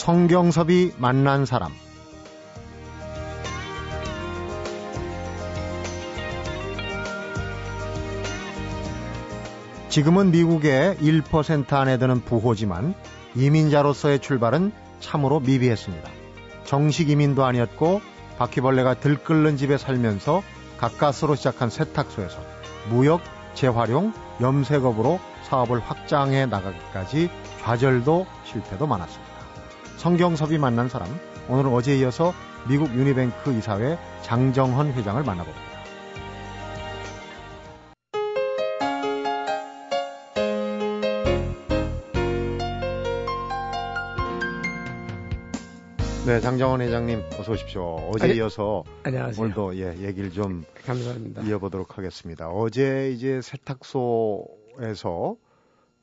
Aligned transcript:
성경섭이 0.00 0.92
만난 0.96 1.44
사람 1.44 1.72
지금은 9.90 10.30
미국의 10.30 10.96
1% 10.96 11.70
안에 11.74 11.98
드는 11.98 12.24
부호지만 12.24 12.94
이민자로서의 13.34 14.20
출발은 14.20 14.72
참으로 15.00 15.38
미비했습니다. 15.38 16.08
정식 16.64 17.10
이민도 17.10 17.44
아니었고 17.44 18.00
바퀴벌레가 18.38 18.94
들끓는 18.94 19.58
집에 19.58 19.76
살면서 19.76 20.42
가까스로 20.78 21.34
시작한 21.34 21.68
세탁소에서 21.68 22.38
무역, 22.88 23.20
재활용, 23.52 24.14
염색업으로 24.40 25.20
사업을 25.42 25.80
확장해 25.80 26.46
나가기까지 26.46 27.28
좌절도 27.60 28.26
실패도 28.44 28.86
많았습니다. 28.86 29.29
성경섭이 30.00 30.56
만난 30.56 30.88
사람, 30.88 31.10
오늘은 31.50 31.70
어제에 31.74 31.98
이어서 31.98 32.32
미국 32.66 32.88
유니뱅크 32.94 33.52
이사회 33.52 33.98
장정헌 34.22 34.94
회장을 34.94 35.22
만나봅니다. 35.22 35.60
네, 46.26 46.40
장정원 46.40 46.80
회장님 46.80 47.20
어서 47.38 47.52
오십시오. 47.52 47.96
어제 48.10 48.24
아니, 48.24 48.36
이어서 48.36 48.84
안녕하세요. 49.02 49.44
오늘도 49.44 49.76
예, 49.76 49.98
얘기를 49.98 50.30
좀 50.30 50.64
감사합니다. 50.86 51.42
이어보도록 51.42 51.98
하겠습니다. 51.98 52.48
어제 52.48 53.12
이제 53.14 53.42
세탁소에서 53.42 55.36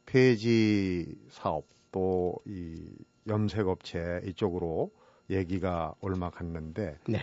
폐지 0.06 1.16
사업 1.32 1.64
또 1.92 2.36
이 2.46 2.84
염색업체 3.28 4.22
이쪽으로 4.26 4.92
얘기가 5.30 5.94
얼마 6.02 6.30
갔는데 6.30 6.98
네. 7.08 7.20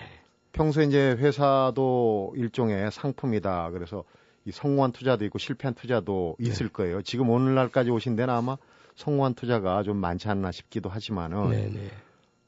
평소에 0.52 0.84
이제 0.84 1.12
회사도 1.12 2.34
일종의 2.36 2.91
상품이다. 2.91 3.70
그래서 3.70 4.05
이 4.44 4.52
성공한 4.52 4.92
투자도 4.92 5.24
있고 5.27 5.38
실패한 5.38 5.74
투자도 5.74 6.36
네. 6.38 6.48
있을 6.48 6.69
거예요. 6.69 7.02
지금 7.02 7.30
오늘날까지 7.30 7.91
오신 7.91 8.14
데는 8.16 8.33
아마 8.33 8.56
성공한 8.94 9.34
투자가 9.34 9.83
좀 9.83 9.96
많지 9.96 10.28
않나 10.28 10.52
싶기도 10.52 10.88
하지만은 10.88 11.50
네, 11.50 11.69
네. 11.69 11.91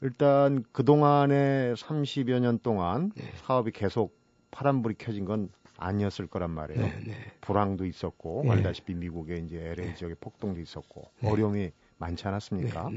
일단 0.02 0.62
그동안에 0.72 1.72
30여 1.74 2.38
년 2.40 2.58
동안 2.58 3.10
네. 3.16 3.24
사업이 3.36 3.72
계속 3.72 4.16
파란불이 4.50 4.96
켜진 4.98 5.24
건 5.24 5.48
아니었을 5.78 6.26
거란 6.26 6.50
말이에요. 6.50 6.82
네, 6.82 6.94
네. 7.06 7.14
불황도 7.40 7.86
있었고 7.86 8.42
네. 8.44 8.52
알다시피 8.52 8.94
미국에 8.94 9.36
이제 9.36 9.58
LA 9.58 9.88
네. 9.88 9.94
지역에 9.94 10.14
폭동도 10.20 10.60
있었고 10.60 11.10
네. 11.20 11.30
어려움이 11.30 11.70
많지 11.98 12.28
않았습니까? 12.28 12.90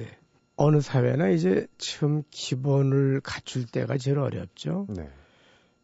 네, 0.60 0.66
어느 0.66 0.82
사회나 0.82 1.30
이제 1.30 1.68
처음 1.78 2.24
기본을 2.30 3.22
갖출 3.22 3.66
때가 3.66 3.98
제일 3.98 4.20
어렵죠. 4.20 4.88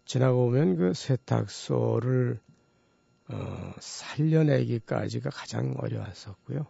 지나고 0.05 0.45
보면 0.45 0.75
그 0.75 0.93
세탁소를 0.93 2.39
어, 3.29 3.73
살려내기까지가 3.79 5.29
가장 5.31 5.75
어려웠었고요. 5.77 6.67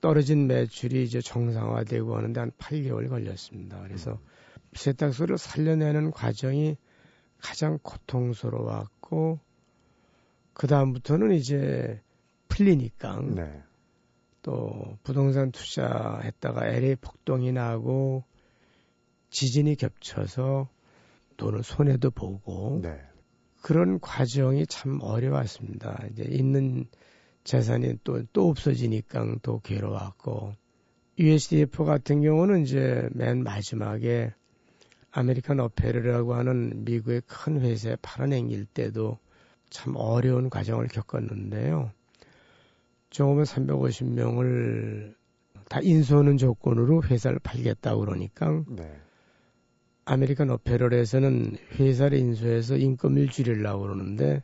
떨어진 0.00 0.46
매출이 0.46 1.02
이제 1.02 1.20
정상화되고 1.20 2.16
하는데 2.16 2.38
한 2.38 2.52
8개월 2.52 3.08
걸렸습니다. 3.08 3.80
그래서 3.82 4.12
음. 4.12 4.18
세탁소를 4.74 5.38
살려내는 5.38 6.10
과정이 6.10 6.76
가장 7.38 7.78
고통스러웠고 7.82 9.40
그 10.52 10.66
다음부터는 10.66 11.32
이제 11.32 12.00
풀리니까 12.48 13.20
네. 13.22 13.62
또 14.46 14.96
부동산 15.02 15.50
투자했다가 15.50 16.68
LA 16.68 16.94
폭동이 17.00 17.50
나고 17.50 18.22
지진이 19.30 19.74
겹쳐서 19.74 20.68
돈을 21.36 21.64
손해도 21.64 22.12
보고 22.12 22.78
네. 22.80 22.96
그런 23.60 23.98
과정이 23.98 24.64
참 24.68 25.00
어려웠습니다. 25.02 26.00
이제 26.12 26.22
있는 26.22 26.86
재산이 27.42 27.98
또, 28.04 28.22
또 28.32 28.48
없어지니까 28.48 29.38
더 29.42 29.58
괴로웠고, 29.58 30.54
USDF 31.18 31.84
같은 31.84 32.22
경우는 32.22 32.62
이제 32.62 33.08
맨 33.12 33.42
마지막에 33.42 34.32
American 35.10 35.58
Apparel이라고 35.58 36.34
하는 36.34 36.84
미국의 36.84 37.22
큰 37.26 37.60
회사에 37.60 37.96
팔아넘길 38.00 38.64
때도 38.66 39.18
참 39.70 39.94
어려운 39.96 40.50
과정을 40.50 40.86
겪었는데요. 40.86 41.90
종업원 43.10 43.44
350명을 43.44 45.14
다 45.68 45.80
인수하는 45.82 46.36
조건으로 46.36 47.02
회사를 47.02 47.38
팔겠다고 47.40 48.00
그러니까 48.00 48.62
네. 48.68 49.00
American 50.04 50.50
Apparel에서는 50.50 51.56
회사를 51.78 52.18
인수해서 52.18 52.76
인건비를 52.76 53.28
줄이려고 53.28 53.82
그러는데 53.82 54.42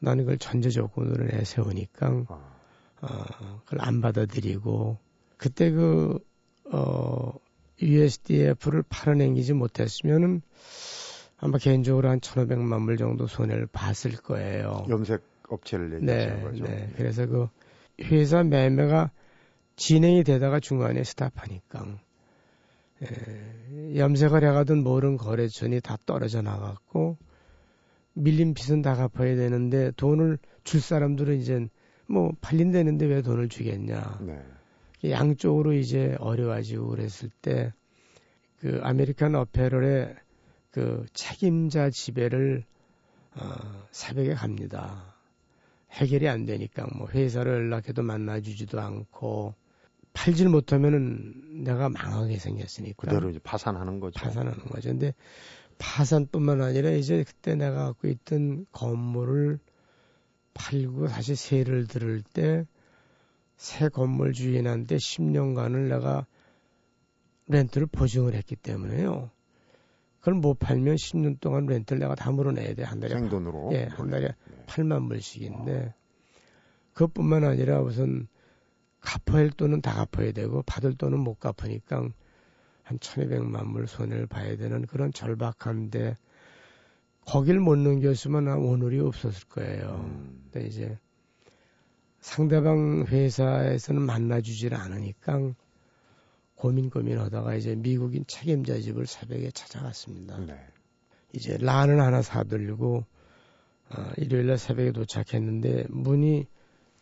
나는 0.00 0.24
그걸 0.24 0.38
전제 0.38 0.70
조건으로 0.70 1.26
내세우니까 1.26 2.24
아. 2.28 2.54
어, 3.00 3.60
그걸 3.64 3.80
안 3.80 4.00
받아들이고 4.00 4.98
그때 5.36 5.70
그 5.70 6.18
어, 6.70 7.32
USDF를 7.80 8.82
팔아넘기지 8.88 9.52
못했으면은 9.52 10.42
아마 11.38 11.58
개인적으로 11.58 12.08
한 12.08 12.20
1,500만 12.20 12.86
불 12.86 12.96
정도 12.96 13.26
손해를 13.26 13.66
봤을 13.66 14.12
거예요. 14.12 14.86
염색 14.88 15.22
업체를 15.54 15.94
얘기하는 15.94 16.36
네, 16.36 16.42
거죠. 16.42 16.64
네. 16.64 16.90
그래서 16.96 17.26
그 17.26 17.48
회사 18.02 18.42
매매가 18.42 19.10
진행이 19.76 20.24
되다가 20.24 20.60
중간에 20.60 21.02
스탑하니까 21.02 21.98
예, 23.02 23.98
염색을 23.98 24.44
해가던 24.44 24.84
모든 24.84 25.16
거래처이 25.16 25.80
다 25.80 25.96
떨어져 26.06 26.42
나갔고 26.42 27.16
밀린 28.14 28.54
빚은 28.54 28.82
다 28.82 28.94
갚아야 28.94 29.34
되는데 29.34 29.90
돈을 29.96 30.38
줄 30.62 30.80
사람들은 30.80 31.38
이제 31.40 31.66
뭐 32.06 32.32
팔린다는데 32.40 33.06
왜 33.06 33.22
돈을 33.22 33.48
주겠냐. 33.48 34.20
네. 34.22 35.10
양쪽으로 35.10 35.72
이제 35.72 36.16
어려워지고 36.20 36.88
그랬을 36.88 37.30
때 37.42 37.72
그 38.64 38.80
American 38.82 39.34
Apparel의 39.34 40.16
그 40.70 41.04
책임자 41.12 41.90
집에를 41.90 42.64
어, 43.36 43.86
새벽에 43.90 44.32
갑니다. 44.32 45.13
해결이 45.94 46.28
안 46.28 46.44
되니까 46.44 46.86
뭐 46.96 47.08
회사를 47.08 47.52
연락해도 47.52 48.02
만나주지도 48.02 48.80
않고 48.80 49.54
팔질 50.12 50.48
못하면은 50.48 51.64
내가 51.64 51.88
망하게 51.88 52.38
생겼으니까 52.38 52.96
그대로 52.96 53.30
이제 53.30 53.38
파산하는 53.42 54.00
거죠. 54.00 54.20
파산하는 54.20 54.58
거죠. 54.66 54.90
근데 54.90 55.14
파산뿐만 55.78 56.62
아니라 56.62 56.90
이제 56.90 57.24
그때 57.24 57.54
내가 57.54 57.86
갖고 57.86 58.08
있던 58.08 58.66
건물을 58.72 59.58
팔고 60.54 61.08
다시 61.08 61.34
세를 61.34 61.86
들을 61.86 62.22
때 62.22 62.64
새 63.56 63.88
건물 63.88 64.32
주인한테 64.32 64.96
10년간을 64.96 65.88
내가 65.88 66.26
렌트를 67.46 67.86
보증을 67.86 68.34
했기 68.34 68.56
때문에요. 68.56 69.30
그걸 70.24 70.34
못 70.36 70.58
팔면 70.58 70.94
10년 70.94 71.38
동안 71.38 71.66
렌트를 71.66 72.00
내가 72.00 72.14
다 72.14 72.30
물어내야 72.30 72.72
돼. 72.72 72.82
한 72.82 72.98
달에. 72.98 73.12
생돈으로? 73.12 73.68
예, 73.74 73.84
한 73.90 74.08
달에 74.08 74.28
네. 74.28 74.64
8만 74.64 75.06
불씩인데, 75.06 75.92
그것뿐만 76.94 77.44
아니라 77.44 77.82
우선 77.82 78.26
갚아야 79.00 79.42
할 79.42 79.50
돈은 79.50 79.82
다 79.82 80.06
갚아야 80.06 80.32
되고, 80.32 80.62
받을 80.62 80.94
돈은 80.94 81.20
못 81.20 81.38
갚으니까 81.40 82.08
한 82.84 82.98
1200만 82.98 83.74
불 83.74 83.86
손해를 83.86 84.26
봐야 84.26 84.56
되는 84.56 84.86
그런 84.86 85.12
절박한데 85.12 86.16
거길 87.26 87.60
못 87.60 87.76
넘겼으면 87.76 88.48
오늘이 88.48 89.00
없었을 89.00 89.46
거예요. 89.48 90.06
음. 90.06 90.48
근데 90.50 90.66
이제 90.66 90.98
상대방 92.20 93.04
회사에서는 93.08 94.00
만나주질 94.00 94.74
않으니까 94.74 95.52
고민 96.56 96.90
고민하다가 96.90 97.54
이제 97.56 97.74
미국인 97.74 98.24
책임자 98.26 98.78
집을 98.78 99.06
새벽에 99.06 99.50
찾아갔습니다. 99.50 100.38
네. 100.38 100.58
이제 101.32 101.58
란을 101.58 102.00
하나 102.00 102.22
사들고 102.22 103.04
어, 103.90 104.12
일요일 104.16 104.46
날 104.46 104.58
새벽에 104.58 104.92
도착했는데 104.92 105.86
문이 105.90 106.46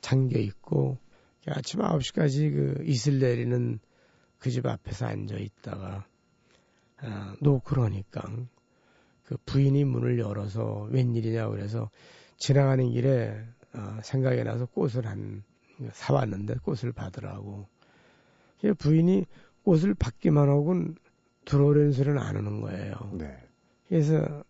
잠겨 0.00 0.38
있고 0.38 0.98
아침 1.46 1.80
9시까지 1.80 2.52
그 2.52 2.84
이슬 2.84 3.18
내리는 3.18 3.78
그 4.42 4.50
집 4.50 4.66
앞에서 4.66 5.06
앉아 5.06 5.36
있다가 5.36 6.04
아, 6.98 7.36
노크러니까 7.40 8.22
그 9.22 9.36
부인이 9.46 9.84
문을 9.84 10.18
열어서 10.18 10.88
웬일이냐 10.90 11.48
그래서 11.48 11.90
지나가는 12.38 12.90
길에 12.90 13.40
어, 13.72 13.98
생각이 14.02 14.42
나서 14.42 14.66
꽃을 14.66 15.06
한 15.06 15.44
사왔는데 15.92 16.56
꽃을 16.62 16.92
받으라고 16.92 17.68
부인이 18.78 19.26
꽃을 19.64 19.94
받기만 19.94 20.48
하고는 20.48 20.96
들어오려는 21.44 21.92
소리는 21.92 22.18
안 22.18 22.36
하는 22.36 22.60
거예요. 22.60 22.94
네. 23.14 23.36
그래서 23.88 24.44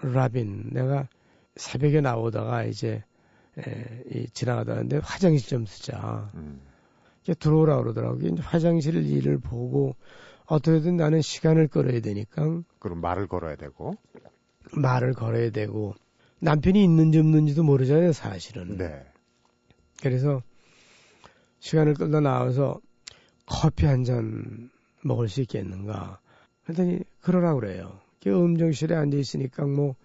라빈 0.00 0.70
내가 0.72 1.08
새벽에 1.56 2.00
나오다가 2.00 2.64
이제 2.64 3.02
에, 3.58 4.02
이, 4.10 4.26
지나가다는데 4.30 4.98
화장실 4.98 5.48
좀 5.48 5.66
쓰자. 5.66 6.30
음. 6.34 6.60
이제 7.22 7.34
들어오라 7.34 7.78
그러더라고요. 7.78 8.28
이제 8.28 8.42
화장실 8.42 8.96
일을 8.96 9.38
보고 9.38 9.96
어떻게든 10.46 10.96
나는 10.96 11.22
시간을 11.22 11.68
끌어야 11.68 12.00
되니까. 12.00 12.62
그럼 12.78 13.00
말을 13.00 13.26
걸어야 13.26 13.56
되고. 13.56 13.96
말을 14.76 15.14
걸어야 15.14 15.50
되고. 15.50 15.94
남편이 16.40 16.82
있는지 16.82 17.18
없는지도 17.18 17.62
모르잖아요, 17.62 18.12
사실은. 18.12 18.76
네. 18.76 19.06
그래서 20.02 20.42
시간을 21.60 21.94
끌다 21.94 22.20
나와서 22.20 22.80
커피 23.46 23.86
한 23.86 24.04
잔 24.04 24.70
먹을 25.02 25.28
수 25.28 25.40
있겠는가. 25.42 26.18
그랬더니 26.64 27.00
그러라 27.20 27.54
그래요. 27.54 28.00
음정실에 28.26 28.94
앉아 28.94 29.18
있으니까 29.18 29.66
뭐 29.66 29.96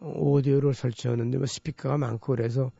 오디오를 0.00 0.74
설치하는데 0.74 1.38
뭐 1.38 1.46
스피커가 1.46 1.98
많고 1.98 2.36
그래서 2.36 2.70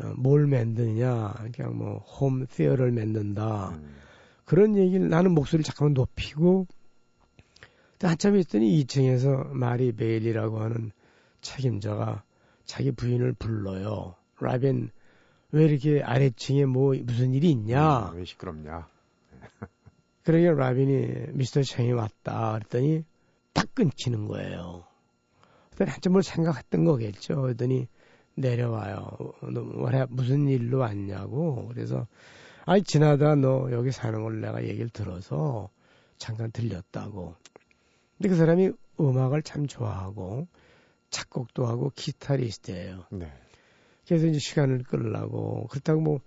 어, 0.00 0.12
뭘 0.16 0.46
만드냐 0.48 1.34
그냥 1.54 1.78
뭐 1.78 1.98
홈 1.98 2.46
티어를 2.46 2.90
만든다 2.90 3.70
음. 3.70 3.94
그런 4.44 4.76
얘기를 4.76 5.08
나는 5.08 5.32
목소리를 5.32 5.62
잠깐만 5.62 5.94
높이고 5.94 6.66
한참 8.00 8.36
있더니 8.36 8.84
2층에서 8.84 9.48
마리 9.50 9.92
베일이라고 9.92 10.60
하는 10.60 10.92
책임자가 11.40 12.22
자기 12.64 12.92
부인을 12.92 13.32
불러요. 13.34 14.14
라벤 14.40 14.90
왜 15.50 15.64
이렇게 15.64 16.02
아래층에 16.02 16.66
뭐 16.66 16.94
무슨 17.04 17.34
일이 17.34 17.50
있냐? 17.50 18.10
음, 18.10 18.16
왜 18.18 18.24
시끄럽냐? 18.24 18.86
그러게 20.24 20.50
라빈이 20.50 21.32
미스터 21.32 21.62
챙이 21.62 21.92
왔다 21.92 22.52
그랬더니 22.52 23.04
딱 23.52 23.74
끊기는 23.74 24.26
거예요. 24.28 24.84
그랬더니 25.70 25.90
한참 25.90 26.12
뭘 26.12 26.22
생각했던 26.22 26.84
거겠죠. 26.84 27.42
그랬더니 27.42 27.88
내려와요. 28.34 29.10
너 29.52 30.06
무슨 30.10 30.48
일로 30.48 30.78
왔냐고. 30.78 31.68
그래서 31.68 32.06
아니 32.64 32.82
지나다 32.82 33.34
너 33.34 33.70
여기 33.72 33.90
사는 33.90 34.22
걸 34.22 34.40
내가 34.40 34.62
얘기를 34.64 34.88
들어서 34.90 35.70
잠깐 36.18 36.50
들렸다고. 36.52 37.34
근데 38.16 38.28
그 38.28 38.36
사람이 38.36 38.72
음악을 39.00 39.42
참 39.42 39.66
좋아하고 39.66 40.48
작곡도 41.10 41.66
하고 41.66 41.90
기타리스트예요. 41.94 43.04
네. 43.10 43.32
그래서 44.06 44.26
이제 44.26 44.38
시간을 44.38 44.84
끌라고 44.84 45.66
그렇다고 45.68 46.00
뭐 46.00 46.20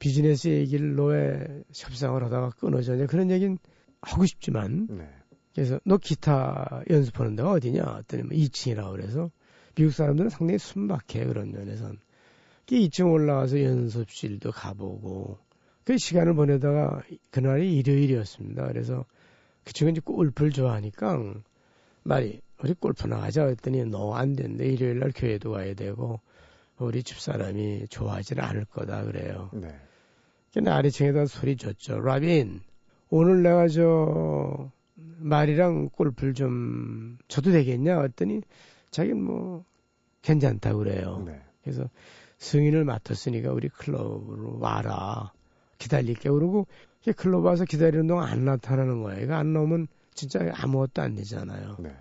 비즈니스 0.00 0.48
얘기를 0.48 0.96
너의 0.96 1.62
협상을 1.72 2.20
하다가 2.24 2.50
끊어졌냐 2.58 3.06
그런 3.06 3.30
얘기는 3.30 3.56
하고 4.02 4.26
싶지만 4.26 4.88
네. 4.90 5.08
그래서 5.54 5.78
너 5.84 5.98
기타 5.98 6.82
연습하는 6.90 7.36
데가 7.36 7.52
어디냐? 7.52 7.96
했더니 7.98 8.22
뭐 8.24 8.32
2층이라고 8.32 8.92
그래서 8.92 9.30
미국 9.76 9.92
사람들은 9.92 10.30
상당히 10.30 10.58
순박해 10.58 11.26
그런 11.26 11.52
면에선. 11.52 11.98
2층 12.66 13.12
올라가서 13.12 13.62
연습실도 13.62 14.52
가보고 14.52 15.38
그 15.84 15.98
시간을 15.98 16.34
보내다가 16.34 17.02
그날이 17.30 17.76
일요일이었습니다. 17.76 18.66
그래서 18.68 19.04
그 19.64 19.72
친구는 19.72 19.92
이제 19.96 20.00
골프를 20.04 20.50
좋아하니까 20.50 21.34
말이 22.04 22.40
우리 22.62 22.74
골프 22.74 23.06
나가자 23.06 23.46
했더니 23.46 23.84
너 23.84 24.14
안 24.14 24.34
된대 24.34 24.66
일요일 24.66 25.00
날 25.00 25.12
교회도 25.14 25.50
가야 25.50 25.74
되고 25.74 26.20
우리 26.78 27.02
집사람이 27.02 27.88
좋아하지는 27.88 28.42
않을 28.42 28.64
거다 28.66 29.04
그래요. 29.04 29.50
네. 29.52 29.68
근데 30.52 30.70
아래층에다 30.70 31.26
소리 31.26 31.56
줬죠. 31.56 32.00
라빈 32.00 32.60
오늘 33.08 33.42
내가 33.42 33.68
저 33.68 34.70
말이랑 35.18 35.90
골프를 35.90 36.34
좀 36.34 37.18
쳐도 37.28 37.52
되겠냐 37.52 38.00
했더니 38.02 38.40
자기는 38.90 39.22
뭐 39.22 39.64
괜찮다 40.22 40.74
그래요. 40.74 41.22
네. 41.26 41.40
그래서 41.62 41.88
승인을 42.38 42.84
맡았으니까 42.84 43.52
우리 43.52 43.68
클럽으로 43.68 44.58
와라. 44.58 45.32
기다릴게. 45.78 46.30
그러고 46.30 46.66
클럽 47.16 47.44
와서 47.44 47.64
기다리는 47.64 48.06
동안 48.06 48.28
안 48.28 48.44
나타나는 48.44 49.02
거예요. 49.02 49.24
이거 49.24 49.34
안 49.34 49.52
나오면 49.52 49.88
진짜 50.14 50.40
아무것도 50.54 51.02
안 51.02 51.14
되잖아요. 51.14 51.76
네. 51.80 51.94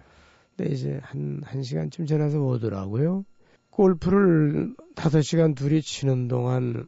근데 0.56 0.74
이제 0.74 1.00
한, 1.04 1.42
한 1.44 1.64
시간쯤 1.64 2.06
지나서 2.06 2.40
오더라고요. 2.40 3.26
골프를 3.70 4.76
다섯 4.96 5.22
시간 5.22 5.56
둘이 5.56 5.82
치는 5.82 6.28
동안 6.28 6.88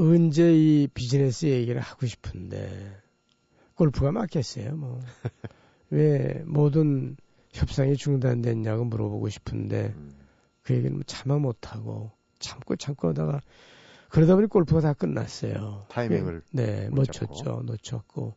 언제 0.00 0.54
이 0.54 0.88
비즈니스 0.94 1.44
얘기를 1.44 1.78
하고 1.78 2.06
싶은데 2.06 2.96
골프가 3.74 4.10
맞겠어요, 4.12 4.74
뭐. 4.74 4.98
왜 5.90 6.42
모든 6.46 7.18
협상이 7.52 7.96
중단됐냐고 7.96 8.86
물어보고 8.86 9.28
싶은데 9.28 9.92
음. 9.94 10.14
그 10.62 10.72
얘기는 10.72 10.94
뭐 10.94 11.02
참아 11.04 11.36
못하고 11.38 12.12
참고 12.38 12.76
참고 12.76 13.08
하다가 13.08 13.42
그러다 14.08 14.36
보니 14.36 14.46
골프가 14.46 14.80
다 14.80 14.94
끝났어요. 14.94 15.84
타이밍을 15.90 16.44
네, 16.52 16.88
놓쳤죠. 16.88 17.62
놓쳤고 17.66 18.36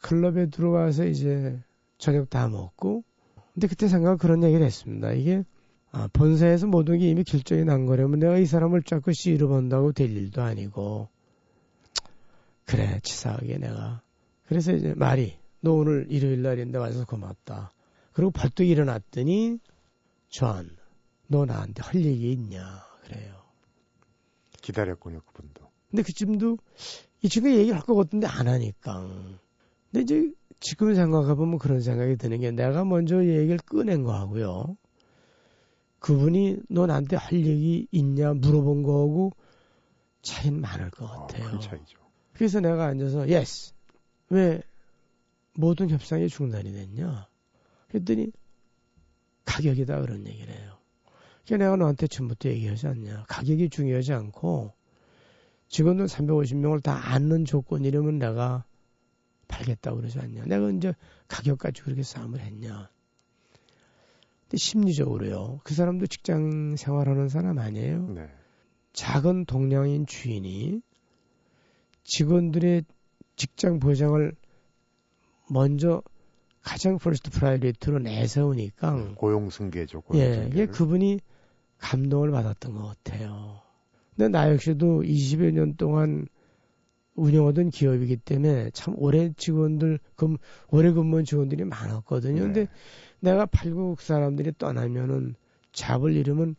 클럽에 0.00 0.46
들어와서 0.46 1.06
이제 1.06 1.60
저녁 1.96 2.30
다 2.30 2.46
먹고 2.46 3.02
근데 3.52 3.66
그때 3.66 3.88
생각 3.88 4.18
그런 4.20 4.44
얘기를 4.44 4.64
했습니다. 4.64 5.10
이게 5.12 5.42
아, 5.90 6.08
본사에서 6.12 6.66
모든 6.66 6.98
게 6.98 7.08
이미 7.08 7.24
결정이 7.24 7.64
난 7.64 7.86
거라면 7.86 8.18
내가 8.18 8.38
이 8.38 8.46
사람을 8.46 8.82
자꾸 8.82 9.12
씨름해 9.12 9.48
본다고 9.48 9.92
될 9.92 10.10
일도 10.10 10.42
아니고 10.42 11.08
그래 12.66 13.00
치사하게 13.02 13.58
내가 13.58 14.02
그래서 14.46 14.72
이제 14.72 14.94
말이 14.94 15.36
너 15.60 15.72
오늘 15.72 16.06
일요일 16.10 16.42
날인데 16.42 16.78
와서 16.78 17.04
고맙다. 17.04 17.72
그리고 18.12 18.30
벌떡 18.30 18.66
일어났더니 18.66 19.58
존, 20.28 20.76
너 21.26 21.44
나한테 21.44 21.82
할 21.82 21.96
얘기 22.04 22.32
있냐? 22.32 22.84
그래요. 23.02 23.34
기다렸군요, 24.62 25.20
그분도. 25.26 25.66
근데 25.90 26.02
그쯤도 26.02 26.58
이 27.22 27.28
친구 27.28 27.50
얘기를 27.50 27.74
할 27.76 27.82
것 27.82 27.94
같은데 27.94 28.26
안 28.26 28.48
하니까. 28.48 29.08
근데 29.90 30.02
이제 30.02 30.32
지금 30.60 30.94
생각해보면 30.94 31.58
그런 31.58 31.80
생각이 31.80 32.16
드는 32.16 32.40
게 32.40 32.50
내가 32.50 32.84
먼저 32.84 33.24
얘기를 33.24 33.58
꺼낸 33.58 34.02
거하고요. 34.02 34.76
그분이 36.00 36.58
너 36.68 36.86
나한테 36.86 37.16
할 37.16 37.34
얘기 37.34 37.88
있냐 37.90 38.34
물어본 38.34 38.82
거하고 38.82 39.32
차이는 40.22 40.60
많을 40.60 40.90
것 40.90 41.06
아, 41.06 41.20
같아요. 41.20 41.46
어, 41.46 41.50
큰 41.50 41.60
차이죠. 41.60 41.98
그래서 42.32 42.60
내가 42.60 42.86
앉아서 42.86 43.28
yes. 43.28 43.72
왜 44.30 44.62
모든 45.54 45.90
협상이 45.90 46.28
중단이 46.28 46.72
됐냐? 46.72 47.26
그랬더니 47.88 48.30
가격이다 49.44 50.00
그런 50.02 50.26
얘기를 50.26 50.54
해요. 50.54 50.78
그러니까 51.44 51.64
내가 51.64 51.76
너한테 51.76 52.06
처음부터 52.06 52.50
얘기하지 52.50 52.86
않냐. 52.86 53.24
가격이 53.28 53.70
중요하지 53.70 54.12
않고 54.12 54.72
직원들 55.68 56.06
350명을 56.06 56.82
다 56.82 57.12
앉는 57.12 57.44
조건이라면 57.44 58.18
내가 58.18 58.64
팔겠다고 59.48 59.96
그러지 59.96 60.18
않냐. 60.20 60.44
내가 60.44 60.70
이제 60.70 60.94
가격 61.26 61.58
가지고 61.58 61.86
그렇게 61.86 62.02
싸움을 62.02 62.40
했냐. 62.40 62.90
근데 64.48 64.56
심리적으로요. 64.56 65.60
그 65.62 65.74
사람도 65.74 66.06
직장 66.06 66.76
생활하는 66.76 67.28
사람 67.28 67.58
아니에요. 67.58 68.08
네. 68.08 68.28
작은 68.94 69.44
동량인 69.44 70.06
주인이 70.06 70.80
직원들의 72.04 72.84
직장 73.36 73.78
보장을 73.78 74.34
먼저 75.50 76.02
가장 76.62 76.98
first 76.98 77.30
priority로 77.30 77.98
내세우니까 77.98 78.94
음, 78.94 79.14
고용 79.14 79.50
승계 79.50 79.84
조건 79.86 80.18
예, 80.18 80.46
이게 80.50 80.66
그분이 80.66 81.20
감동을 81.76 82.30
받았던 82.30 82.74
것 82.74 82.86
같아요. 82.86 83.60
근데 84.16 84.28
나 84.28 84.50
역시도 84.50 85.02
20여 85.02 85.52
년 85.52 85.76
동안 85.76 86.26
운영하던 87.18 87.70
기업이기 87.70 88.16
때문에 88.16 88.70
참 88.72 88.94
오래 88.96 89.30
직원들 89.36 89.98
금 90.16 90.36
오래 90.68 90.92
근무한 90.92 91.24
직원들이 91.24 91.64
많았거든요. 91.64 92.34
네. 92.34 92.40
근데 92.40 92.68
내가 93.20 93.46
팔구 93.46 94.00
사람들이 94.00 94.52
떠나면은 94.58 95.34
job을 95.72 96.14
잃으면 96.14 96.56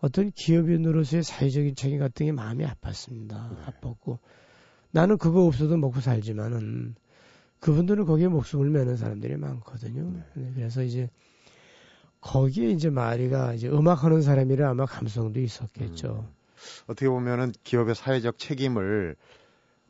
어떤 0.00 0.30
기업인으로서의 0.30 1.22
사회적인 1.22 1.74
책임 1.76 1.98
같은 1.98 2.26
게 2.26 2.32
마음이 2.32 2.64
아팠습니다. 2.64 3.28
네. 3.28 3.56
아팠고 3.66 4.18
나는 4.90 5.18
그거 5.18 5.44
없어도 5.46 5.76
먹고 5.76 6.00
살지만은 6.00 6.94
그분들은 7.60 8.04
거기에 8.04 8.28
목숨을 8.28 8.68
매는 8.70 8.96
사람들이 8.96 9.36
많거든요. 9.36 10.02
네. 10.12 10.22
네. 10.34 10.52
그래서 10.54 10.82
이제 10.82 11.08
거기에 12.20 12.70
이제 12.70 12.90
마리가 12.90 13.54
이제 13.54 13.68
음악하는 13.68 14.22
사람이라 14.22 14.70
아마 14.70 14.86
감성도 14.86 15.40
있었겠죠. 15.40 16.26
음. 16.28 16.44
어떻게 16.86 17.08
보면은 17.08 17.52
기업의 17.64 17.94
사회적 17.94 18.38
책임을 18.38 19.16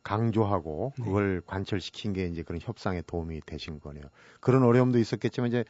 강조하고 0.05 0.93
네. 0.99 1.05
그걸 1.05 1.41
네. 1.41 1.47
관철시킨 1.47 2.13
게 2.13 2.27
이제 2.27 2.43
그런 2.43 2.61
협상에 2.63 3.03
도움이 3.03 3.41
되신 3.47 3.81
거네요. 3.81 4.05
그런 4.41 4.63
어려움도 4.63 4.99
있었겠지만 4.99 5.49
이제 5.49 5.65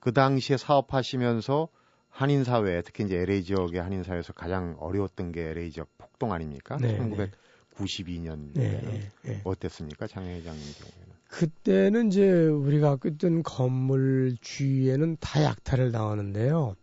그 0.00 0.12
당시에 0.12 0.56
사업하시면서 0.56 1.68
한인 2.08 2.44
사회, 2.44 2.82
특히 2.82 3.04
이제 3.04 3.16
LA 3.16 3.42
지역의 3.44 3.80
한인 3.80 4.02
사회에서 4.02 4.32
가장 4.32 4.76
어려웠던 4.78 5.32
게 5.32 5.50
LA 5.50 5.70
지역 5.72 5.88
폭동 5.98 6.32
아닙니까? 6.32 6.76
네, 6.80 6.98
1992년 6.98 8.52
네, 8.54 8.80
네, 8.82 9.10
네, 9.24 9.40
어땠습니까, 9.44 10.06
장 10.06 10.24
회장님 10.24 10.62
경우에는? 10.74 11.12
그때는 11.28 12.08
이제 12.08 12.30
우리가 12.30 12.98
있던 13.06 13.42
건물 13.42 14.36
주위에는 14.40 15.16
다 15.20 15.42
약탈을 15.42 15.90
당하는데요. 15.92 16.76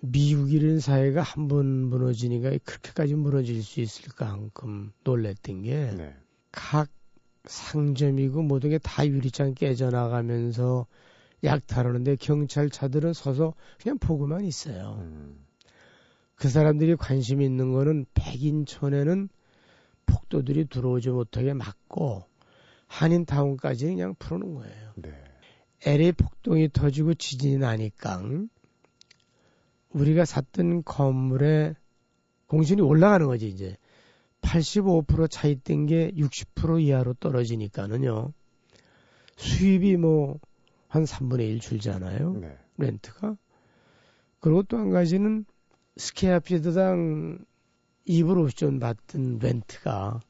미국이라는 0.00 0.80
사회가 0.80 1.22
한 1.22 1.46
번 1.46 1.66
무너지니까 1.66 2.50
그렇게까지 2.64 3.14
무너질 3.14 3.62
수 3.62 3.80
있을까 3.80 4.32
한큼 4.32 4.90
놀랬던 5.04 5.62
게 5.62 5.92
각 6.52 6.88
네. 6.88 6.92
상점이고 7.46 8.42
모든 8.42 8.70
게 8.70 8.78
다 8.78 9.06
유리창 9.06 9.54
깨져나가면서 9.54 10.86
약탈하는데 11.42 12.16
경찰차들은 12.16 13.12
서서 13.14 13.54
그냥 13.82 13.98
보고만 13.98 14.44
있어요. 14.44 14.98
음. 15.00 15.44
그 16.36 16.48
사람들이 16.48 16.94
관심 16.96 17.40
있는 17.42 17.72
거는 17.72 18.06
백인촌에는 18.14 19.28
폭도들이 20.06 20.66
들어오지 20.68 21.10
못하게 21.10 21.52
막고 21.52 22.24
한인타운까지 22.86 23.86
그냥 23.86 24.14
풀어놓은 24.18 24.54
거예요. 24.54 24.92
네. 24.96 25.12
LA 25.84 26.12
폭동이 26.12 26.68
터지고 26.72 27.14
지진이 27.14 27.58
나니까 27.58 28.22
우리가 29.90 30.24
샀던 30.24 30.84
건물에 30.84 31.74
공신이 32.46 32.82
올라가는 32.82 33.26
거지 33.26 33.48
이제 33.48 33.76
85% 34.42 35.30
차이된 35.30 35.86
게60% 35.86 36.82
이하로 36.82 37.14
떨어지니까는요 37.14 38.32
수입이 39.36 39.96
뭐 39.96 40.38
한 40.92 41.04
3분의 41.04 41.48
1 41.48 41.60
줄잖아요 41.60 42.34
네. 42.34 42.58
렌트가 42.76 43.36
그리고 44.40 44.62
또 44.64 44.76
한 44.76 44.90
가지는 44.90 45.46
square 45.96 46.57
feet당 46.57 47.38
2불 48.06 48.42
50센 48.42 48.78
받던 48.78 49.38
rent가 49.38 50.20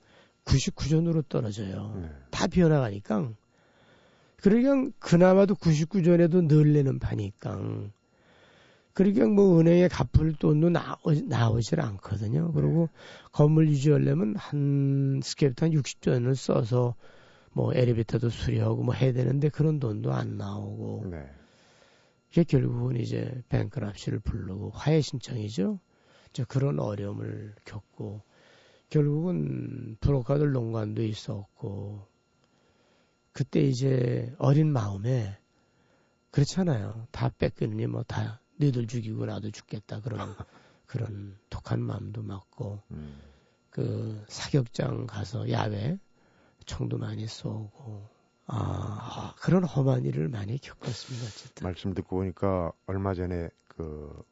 99전으로 0.44 1.28
떨어져요. 1.28 1.94
네. 2.00 2.10
다 2.30 2.46
비어나가니까. 2.46 3.32
그러니까 4.36 4.96
그나마도 4.98 5.54
99전에도 5.54 6.46
늘 6.46 6.72
내는 6.72 6.98
파니까. 6.98 7.58
그러니까 8.94 9.26
뭐 9.26 9.58
은행에 9.58 9.88
갚을 9.88 10.34
돈도 10.34 10.70
나오, 10.70 10.96
나오질 11.24 11.80
않거든요. 11.80 12.52
그리고 12.52 12.88
네. 12.92 13.28
건물 13.32 13.68
유지하려면 13.68 14.36
한 14.36 15.20
square 15.22 15.48
feet 15.48 15.64
한 15.64 15.72
60전을 15.72 16.34
써서 16.34 16.94
뭐 17.52 17.72
엘리베이터도 17.74 18.28
수리하고 18.28 18.82
뭐 18.82 18.94
해야 18.94 19.12
되는데 19.12 19.48
그런 19.48 19.80
돈도 19.80 20.12
안 20.12 20.36
나오고. 20.36 21.06
네. 21.10 21.26
이게 22.30 22.44
결국은 22.44 22.96
이제 22.96 23.42
뱅크랍시를 23.50 24.18
부르고 24.20 24.70
화해 24.70 25.00
신청이죠. 25.00 25.78
저 26.32 26.44
그런 26.46 26.78
어려움을 26.78 27.54
겪고 27.64 28.22
결국은 28.88 29.96
브로커들 30.00 30.52
농간도 30.52 31.02
있었고 31.02 32.06
그때 33.32 33.60
이제 33.60 34.34
어린 34.38 34.70
마음에 34.72 35.38
그렇잖아요. 36.30 37.06
다 37.10 37.30
뺏기니 37.30 37.86
뭐 37.86 38.02
다 38.02 38.41
너희들 38.56 38.86
죽이고 38.86 39.26
나도 39.26 39.50
죽겠다 39.50 40.00
그런 40.00 40.18
그런 40.86 41.38
독한 41.50 41.80
마음도 41.80 42.22
맞고 42.22 42.82
음. 42.90 43.18
그 43.70 44.22
사격장 44.28 45.06
가서 45.06 45.50
야외 45.50 45.98
총도 46.66 46.98
많이 46.98 47.26
쏘고 47.26 48.08
아 48.46 49.34
그런 49.40 49.64
험한 49.64 50.04
일을 50.04 50.28
많이 50.28 50.58
겪었습니다. 50.58 51.26
어쨌든 51.26 51.64
말씀 51.64 51.94
듣고 51.94 52.16
보니까 52.16 52.72
얼마 52.86 53.14
전에 53.14 53.48
그 53.68 54.22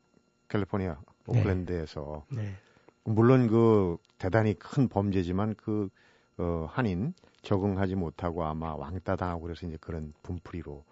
캘리포니아 0.49 0.99
네. 1.29 1.41
오클랜드에서 1.41 2.27
네. 2.31 2.43
네. 2.43 2.57
물론 3.05 3.49
그 3.49 3.97
대단히 4.19 4.55
큰 4.55 4.89
범죄지만 4.89 5.55
그 5.55 5.89
어, 6.37 6.67
한인 6.71 7.15
적응하지 7.43 7.95
못하고 7.95 8.45
아마 8.45 8.75
왕따 8.75 9.17
당하고 9.17 9.43
그래서 9.43 9.67
이제 9.67 9.79
그런 9.81 10.12
분풀이로 10.23 10.85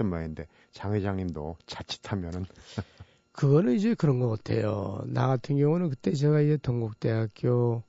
했던 0.00 0.08
모양인데 0.08 0.46
장 0.72 0.94
회장님도 0.94 1.58
자칫하면은 1.66 2.46
그거는 3.32 3.74
이제 3.74 3.94
그런 3.94 4.18
것 4.18 4.28
같아요. 4.28 5.02
나 5.06 5.28
같은 5.28 5.58
경우는 5.58 5.90
그때 5.90 6.12
제가 6.12 6.40
이제 6.40 6.56
동국대학교 6.56 7.82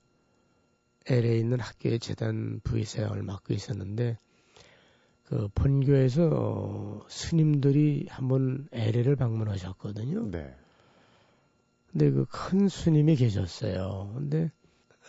LA에 1.07 1.37
있는 1.37 1.59
학교의 1.59 1.99
재단 1.99 2.59
부의사역을 2.63 3.23
맡고 3.23 3.53
있었는데 3.53 4.17
그 5.23 5.47
본교에서 5.55 6.29
어, 6.31 7.05
스님들이 7.07 8.05
한번 8.09 8.67
LA를 8.71 9.15
방문하셨거든요. 9.15 10.29
네. 10.29 10.53
근데 11.91 12.11
그 12.11 12.25
큰 12.25 12.67
스님이 12.69 13.15
계셨어요. 13.15 14.11
근데 14.15 14.51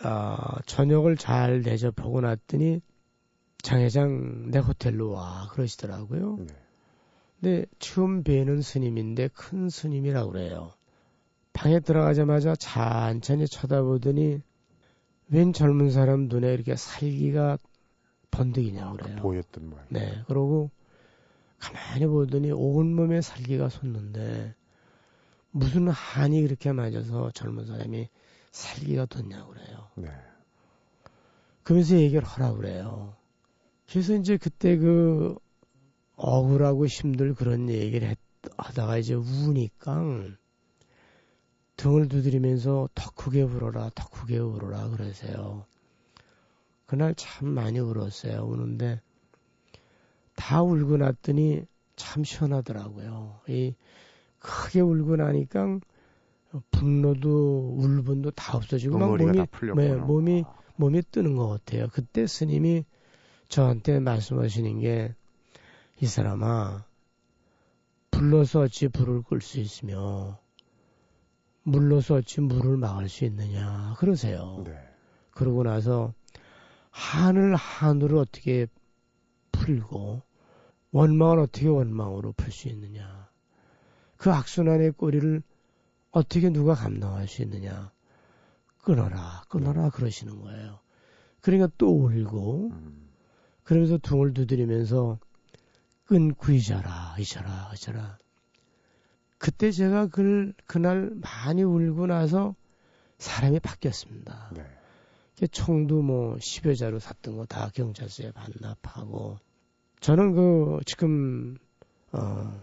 아, 0.01 0.59
저녁을 0.65 1.17
잘 1.17 1.61
대접하고 1.61 2.21
났더니 2.21 2.81
장회장 3.61 4.51
내 4.51 4.59
호텔로 4.59 5.11
와 5.11 5.47
그러시더라고요. 5.51 6.37
네. 6.39 6.62
근데 7.43 7.65
처음 7.77 8.23
뵈는 8.23 8.61
스님인데 8.61 9.27
큰 9.33 9.67
스님이라고 9.67 10.31
그래요. 10.31 10.71
방에 11.51 11.81
들어가자마자 11.81 12.55
천천히 12.55 13.47
쳐다보더니 13.47 14.41
웬 15.27 15.51
젊은 15.51 15.91
사람 15.91 16.29
눈에 16.29 16.53
이렇게 16.53 16.77
살기가 16.77 17.57
번득이냐고 18.31 18.95
그래요. 18.95 19.17
보였던 19.17 19.69
말. 19.69 19.85
네. 19.89 20.23
그러고 20.27 20.71
가만히 21.59 22.07
보더니 22.07 22.53
온몸에 22.53 23.19
살기가 23.19 23.67
솟는데 23.67 24.55
무슨 25.51 25.89
한이 25.89 26.43
그렇게 26.43 26.71
맞아서 26.71 27.29
젊은 27.31 27.65
사람이 27.65 28.07
살기가 28.51 29.05
돋냐고 29.07 29.51
그래요. 29.51 29.89
네. 29.95 30.07
그러면서 31.63 31.97
얘기를 31.97 32.23
하라고 32.23 32.55
그래요. 32.55 33.17
그래서 33.89 34.15
이제 34.15 34.37
그때 34.37 34.77
그 34.77 35.35
억울하고 36.23 36.85
힘들 36.85 37.33
그런 37.33 37.69
얘기를 37.69 38.07
했, 38.07 38.17
하다가 38.57 38.97
이제 38.97 39.13
우니까 39.13 40.01
등을 41.75 42.07
두드리면서 42.07 42.87
더 42.95 43.11
크게 43.11 43.41
울어라, 43.41 43.91
더 43.93 44.09
크게 44.09 44.37
울어라 44.37 44.87
그러세요. 44.89 45.65
그날 46.85 47.13
참 47.15 47.49
많이 47.49 47.79
울었어요. 47.79 48.45
우는데 48.45 49.01
다 50.35 50.61
울고 50.61 50.95
났더니 50.97 51.65
참 51.97 52.23
시원하더라고요. 52.23 53.41
이 53.49 53.73
크게 54.39 54.79
울고 54.79 55.17
나니까 55.17 55.79
분노도 56.71 57.75
울분도 57.79 58.31
다 58.31 58.55
없어지고 58.55 58.97
막 58.97 59.17
몸이 59.17 59.45
네, 59.75 59.95
몸이 59.95 60.43
몸이 60.77 61.01
뜨는 61.11 61.35
것 61.35 61.49
같아요. 61.49 61.87
그때 61.91 62.27
스님이 62.27 62.85
저한테 63.49 63.99
말씀하시는 63.99 64.79
게 64.79 65.15
이 65.99 66.05
사람아 66.05 66.85
불러서 68.11 68.61
어찌 68.61 68.87
불을 68.87 69.23
끌 69.23 69.41
수 69.41 69.59
있으며 69.59 70.39
물로서 71.63 72.15
어찌 72.15 72.41
물을 72.41 72.77
막을 72.77 73.09
수 73.09 73.25
있느냐 73.25 73.95
그러세요. 73.97 74.63
네. 74.65 74.73
그러고 75.31 75.63
나서 75.63 76.13
한을 76.89 77.55
한으로 77.55 78.19
어떻게 78.19 78.67
풀고 79.51 80.21
원망을 80.91 81.39
어떻게 81.39 81.67
원망으로 81.67 82.33
풀 82.33 82.51
수 82.51 82.67
있느냐. 82.69 83.29
그 84.17 84.31
악순환의 84.31 84.91
꼬리를 84.91 85.41
어떻게 86.11 86.49
누가 86.49 86.75
감당할 86.75 87.27
수 87.27 87.41
있느냐. 87.41 87.91
끊어라, 88.83 89.43
끊어라, 89.49 89.89
그러시는 89.89 90.39
거예요. 90.41 90.79
그러니까 91.41 91.69
또 91.77 92.05
울고, 92.05 92.71
그러면서 93.63 93.97
둥을 93.97 94.33
두드리면서 94.33 95.17
끊고 96.13 96.51
잊어라, 96.51 97.15
잊어라, 97.17 97.71
잊어라. 97.73 98.19
그때 99.39 99.71
제가 99.71 100.05
그, 100.05 100.53
그날 100.67 101.09
많이 101.15 101.63
울고 101.63 102.05
나서 102.05 102.55
사람이 103.17 103.59
바뀌었습니다. 103.59 104.51
네. 104.53 105.47
총도 105.49 106.03
뭐 106.03 106.35
10여 106.35 106.77
자로 106.77 106.99
샀던 106.99 107.35
거 107.35 107.45
다 107.47 107.69
경찰서에 107.73 108.31
반납하고 108.31 109.39
저는 110.01 110.35
그 110.35 110.81
지금 110.85 111.57
어 112.11 112.61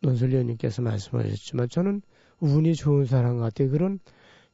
논설위원님께서 0.00 0.80
말씀하셨지만 0.80 1.68
저는 1.68 2.00
운이 2.38 2.76
좋은 2.76 3.04
사람 3.04 3.38
같아요. 3.40 3.68
그런 3.70 4.00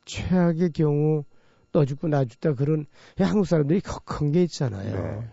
최악의 0.05 0.73
경우 0.73 1.25
너 1.71 1.85
죽고 1.85 2.09
나 2.09 2.25
죽다 2.25 2.55
그런 2.55 2.87
한국 3.19 3.47
사람들이 3.47 3.81
큰 3.81 4.33
게 4.33 4.43
있잖아요. 4.43 5.21
네. 5.21 5.31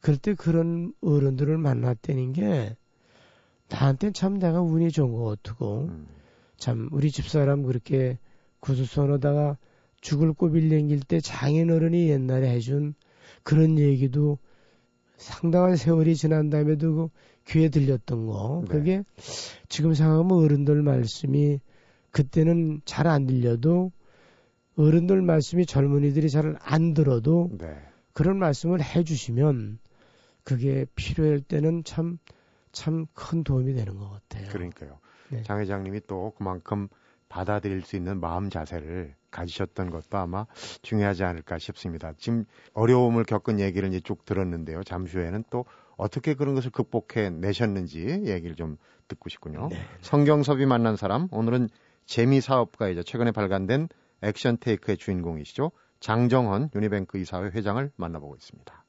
그럴 0.00 0.16
때 0.16 0.34
그런 0.34 0.92
어른들을 1.00 1.58
만났다는 1.58 2.32
게 2.32 2.76
나한테는 3.70 4.12
참 4.12 4.38
내가 4.38 4.60
운이 4.60 4.90
좋은 4.90 5.12
것 5.12 5.42
같고 5.42 5.88
음. 5.88 6.06
참 6.56 6.88
우리 6.92 7.10
집사람 7.10 7.62
그렇게 7.62 8.18
구두선하다가 8.60 9.58
죽을 10.00 10.32
꼬빌 10.32 10.68
냉길 10.68 11.00
때 11.00 11.20
장인어른이 11.20 12.08
옛날에 12.08 12.50
해준 12.50 12.94
그런 13.42 13.78
얘기도 13.78 14.38
상당한 15.16 15.76
세월이 15.76 16.14
지난 16.16 16.48
다음에도 16.50 16.94
그 16.94 17.52
귀에 17.52 17.68
들렸던 17.68 18.26
거. 18.26 18.62
네. 18.66 18.68
그게 18.72 19.02
지금 19.68 19.94
생각하면 19.94 20.32
어른들 20.32 20.82
말씀이 20.82 21.60
그때는 22.10 22.80
잘 22.84 23.06
안 23.06 23.26
들려도 23.26 23.90
어른들 24.76 25.22
말씀이 25.22 25.66
젊은이들이 25.66 26.30
잘 26.30 26.56
안 26.60 26.94
들어도 26.94 27.50
네. 27.58 27.66
그런 28.12 28.38
말씀을 28.38 28.82
해주시면 28.82 29.78
그게 30.48 30.86
필요할 30.94 31.40
때는 31.40 31.84
참 31.84 32.18
참 32.72 33.06
큰 33.14 33.44
도움이 33.44 33.74
되는 33.74 33.98
것 33.98 34.08
같아요. 34.10 34.48
그러니까요. 34.50 34.98
네. 35.30 35.42
장 35.42 35.60
회장님이 35.60 36.02
또 36.06 36.32
그만큼 36.36 36.88
받아들일 37.28 37.82
수 37.82 37.96
있는 37.96 38.20
마음 38.20 38.48
자세를 38.50 39.14
가지셨던 39.30 39.90
것도 39.90 40.16
아마 40.16 40.46
중요하지 40.82 41.24
않을까 41.24 41.58
싶습니다. 41.58 42.12
지금 42.16 42.44
어려움을 42.72 43.24
겪은 43.24 43.60
얘기를 43.60 43.88
이제 43.88 44.00
쭉 44.00 44.24
들었는데요. 44.24 44.82
잠시 44.84 45.16
후에는 45.18 45.44
또 45.50 45.64
어떻게 45.96 46.34
그런 46.34 46.54
것을 46.54 46.70
극복해 46.70 47.30
내셨는지 47.30 48.22
얘기를 48.24 48.54
좀 48.54 48.76
듣고 49.08 49.28
싶군요. 49.28 49.68
네. 49.70 49.76
성경섭이 50.00 50.64
만난 50.64 50.96
사람 50.96 51.28
오늘은 51.30 51.68
재미 52.06 52.40
사업가이자 52.40 53.02
최근에 53.02 53.32
발간된 53.32 53.88
Action 54.22 54.56
Taker의 54.56 54.96
주인공이시죠. 54.96 55.72
장정헌 56.00 56.70
유니뱅크 56.74 57.18
이사회 57.18 57.50
회장을 57.50 57.90
만나보고 57.96 58.36
있습니다. 58.36 58.84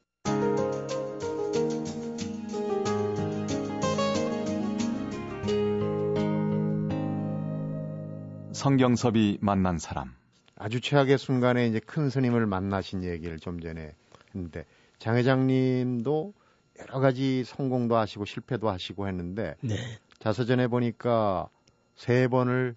성경섭이 8.59 9.37
만난 9.39 9.77
사람. 9.77 10.13
아주 10.57 10.81
최악의 10.81 11.17
순간에 11.17 11.65
이제 11.67 11.79
큰 11.79 12.09
스님을 12.09 12.45
만나신 12.45 13.05
얘기를 13.05 13.39
좀 13.39 13.61
전에 13.61 13.95
했는데 14.35 14.65
장 14.97 15.15
회장님도 15.15 16.33
여러 16.81 16.99
가지 16.99 17.45
성공도 17.45 17.95
하시고 17.95 18.25
실패도 18.25 18.69
하시고 18.69 19.07
했는데 19.07 19.55
네. 19.61 19.77
자서전에 20.19 20.67
보니까 20.67 21.47
세 21.95 22.27
번을 22.27 22.75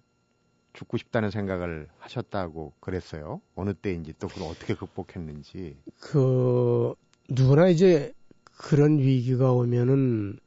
죽고 0.71 0.95
싶다는 0.95 1.31
생각을 1.31 1.89
하셨다고 1.99 2.71
그랬어요. 2.79 3.41
어느 3.53 3.73
때인지 3.73 4.13
또 4.19 4.29
그걸 4.29 4.51
어떻게 4.51 4.75
극복했는지. 4.75 5.75
그 5.99 6.95
누구나 7.27 7.67
이제 7.67 8.13
그런 8.57 8.99
위기가 8.99 9.51
오면은 9.51 10.39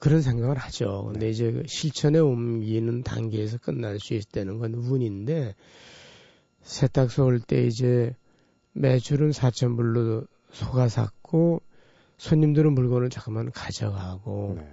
그런 0.00 0.22
생각을 0.22 0.56
하죠. 0.58 1.04
근데 1.12 1.26
네. 1.26 1.30
이제 1.30 1.52
그 1.52 1.62
실천에 1.68 2.18
옮기는 2.18 3.02
단계에서 3.02 3.58
끝날 3.58 4.00
수 4.00 4.14
있다는 4.14 4.58
건 4.58 4.74
운인데 4.74 5.54
세탁소 6.62 7.24
올 7.26 7.40
때 7.40 7.64
이제 7.66 8.14
매출은 8.72 9.30
4천 9.30 9.76
불로 9.76 10.24
소가 10.52 10.88
샀고 10.88 11.62
손님들은 12.16 12.72
물건을 12.72 13.10
잠깐만 13.10 13.50
가져가고 13.52 14.54
네. 14.58 14.68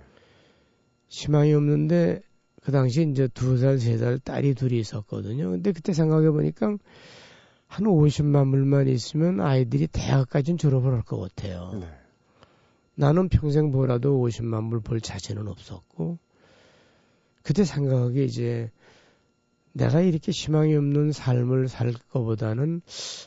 희망이 1.09 1.53
없는데 1.53 2.21
그 2.63 2.71
당시 2.71 3.07
이제 3.09 3.27
두 3.33 3.57
살, 3.57 3.79
세 3.79 3.97
살 3.97 4.19
딸이 4.19 4.55
둘이 4.55 4.79
있었거든요. 4.79 5.51
근데 5.51 5.71
그때 5.71 5.93
생각해 5.93 6.31
보니까 6.31 6.77
한 7.67 7.85
50만 7.85 8.51
불만 8.51 8.87
있으면 8.87 9.39
아이들이 9.41 9.87
대학까지는 9.87 10.57
졸업을 10.57 10.93
할 10.93 11.03
것 11.03 11.19
같아요. 11.19 11.77
네. 11.81 11.87
나는 12.97 13.29
평생 13.29 13.71
벌어도 13.71 14.19
50만 14.21 14.71
불 14.71 14.81
벌 14.81 15.01
자신은 15.01 15.47
없었고 15.47 16.17
그때 17.43 17.63
생각하기 17.63 18.25
이제 18.25 18.71
내가 19.71 20.01
이렇게 20.01 20.31
희망이 20.31 20.75
없는 20.75 21.11
삶을 21.11 21.67
살 21.67 21.93
것보다는 22.11 22.81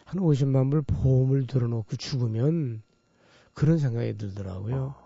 한 0.04 0.20
50만 0.20 0.70
불 0.70 0.82
보험을 0.82 1.46
들어놓고 1.46 1.96
죽으면 1.96 2.82
그런 3.54 3.78
생각이 3.78 4.18
들더라고요. 4.18 4.96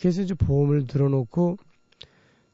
그래서 0.00 0.22
이제 0.22 0.34
보험을 0.34 0.88
들어놓고 0.88 1.56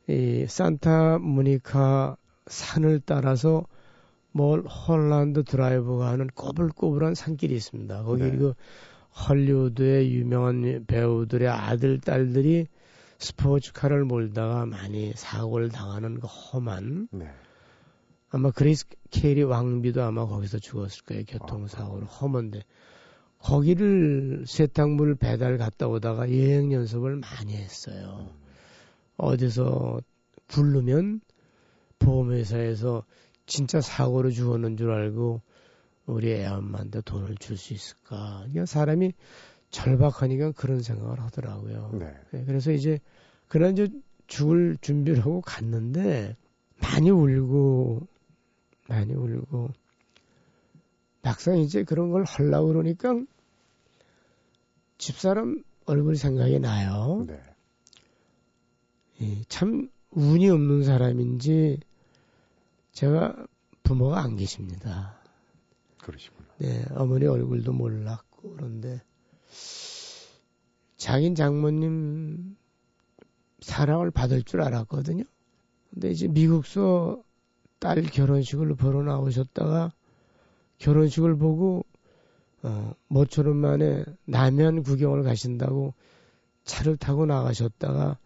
이 0.08 0.44
산타 0.46 1.18
모니카 1.18 2.16
산을 2.46 3.00
따라서 3.06 3.66
뭘 4.32 4.61
홀란드 4.66 5.44
드라이브가 5.44 6.08
하는 6.08 6.26
꼬불꼬불한 6.26 7.14
산길이 7.14 7.54
있습니다. 7.56 8.02
거기 8.02 8.23
네. 8.25 8.37
그 8.37 8.54
헐리우드의 9.16 10.14
유명한 10.14 10.85
배우들의 10.87 11.49
아들, 11.49 12.00
딸들이 12.00 12.66
스포츠카를 13.18 14.04
몰다가 14.04 14.66
많이 14.66 15.12
사고를 15.14 15.70
당하는 15.70 16.20
그 16.20 16.26
험한 16.26 17.08
네. 17.12 17.30
아마 18.29 18.50
그레이스 18.50 18.87
켈리 19.11 19.42
왕비도 19.42 20.02
아마 20.02 20.26
거기서 20.26 20.59
죽었을 20.59 21.05
거예요. 21.05 21.24
교통사고로 21.26 22.07
아. 22.07 22.09
험한데 22.09 22.62
거기를 23.38 24.44
세탁물 24.46 25.14
배달 25.14 25.57
갔다 25.57 25.88
오다가 25.88 26.29
예행 26.31 26.72
연습을 26.72 27.16
많이 27.16 27.55
했어요. 27.55 28.29
음. 28.31 28.46
어디서 29.16 30.00
구르면 30.48 31.20
보험회사에서 31.98 33.05
진짜 33.46 33.81
사고로 33.81 34.31
죽었는 34.31 34.76
줄 34.76 34.90
알고 34.90 35.40
우리 36.07 36.33
애 36.33 36.47
엄마한테 36.47 37.01
돈을 37.03 37.37
줄 37.37 37.57
수 37.57 37.75
있을까. 37.75 38.38
그러니까 38.40 38.66
사람이 38.66 39.12
절박하니까 39.71 40.53
그런 40.53 40.81
생각을 40.81 41.21
하더라고요. 41.21 41.90
네. 41.95 42.14
네, 42.31 42.45
그래서 42.45 42.73
이제 42.73 43.01
그런 43.49 43.73
이제 43.73 43.88
죽을 44.27 44.77
준비를 44.81 45.21
하고 45.21 45.40
갔는데 45.40 46.37
많이 46.81 47.11
울고 47.11 48.07
많이 48.88 49.12
울고 49.12 49.71
막상 51.23 51.59
이제 51.59 51.83
그런 51.83 52.11
걸 52.11 52.25
하려고 52.25 52.69
그러니까 52.69 53.14
집사람 54.99 55.62
얼굴 55.85 56.16
생각이 56.16 56.61
나요. 56.61 57.25
네. 57.27 57.40
예, 59.23 59.42
참 59.49 59.90
운이 60.11 60.49
없는 60.49 60.85
사람인지 60.85 61.81
제가 62.92 63.47
부모가 63.83 64.21
안 64.21 64.37
계십니다. 64.37 65.15
그러시구나. 66.07 66.49
네, 66.59 66.85
어머니 66.95 67.27
얼굴도 67.27 67.73
몰랐고 67.73 68.55
그런데 68.55 69.03
장인 70.97 71.35
장모님 71.35 72.57
사랑을 73.61 74.12
받을 74.12 74.42
줄 74.45 74.62
알았거든요. 74.62 75.25
근데 75.90 76.11
이제 76.11 76.29
미국서 76.29 77.23
딸 77.81 78.03
결혼식을 78.03 78.77
보러 78.77 79.03
나오셨다가 79.03 79.92
결혼식을 80.79 81.37
보고 81.37 81.85
어, 82.62 82.95
모처럼 83.09 83.57
만에 83.57 84.05
남면 84.25 84.83
구경을 84.85 85.25
가신다고 85.25 85.95
차를 86.64 86.97
타고 86.97 87.27
나가셨다가 87.27 88.19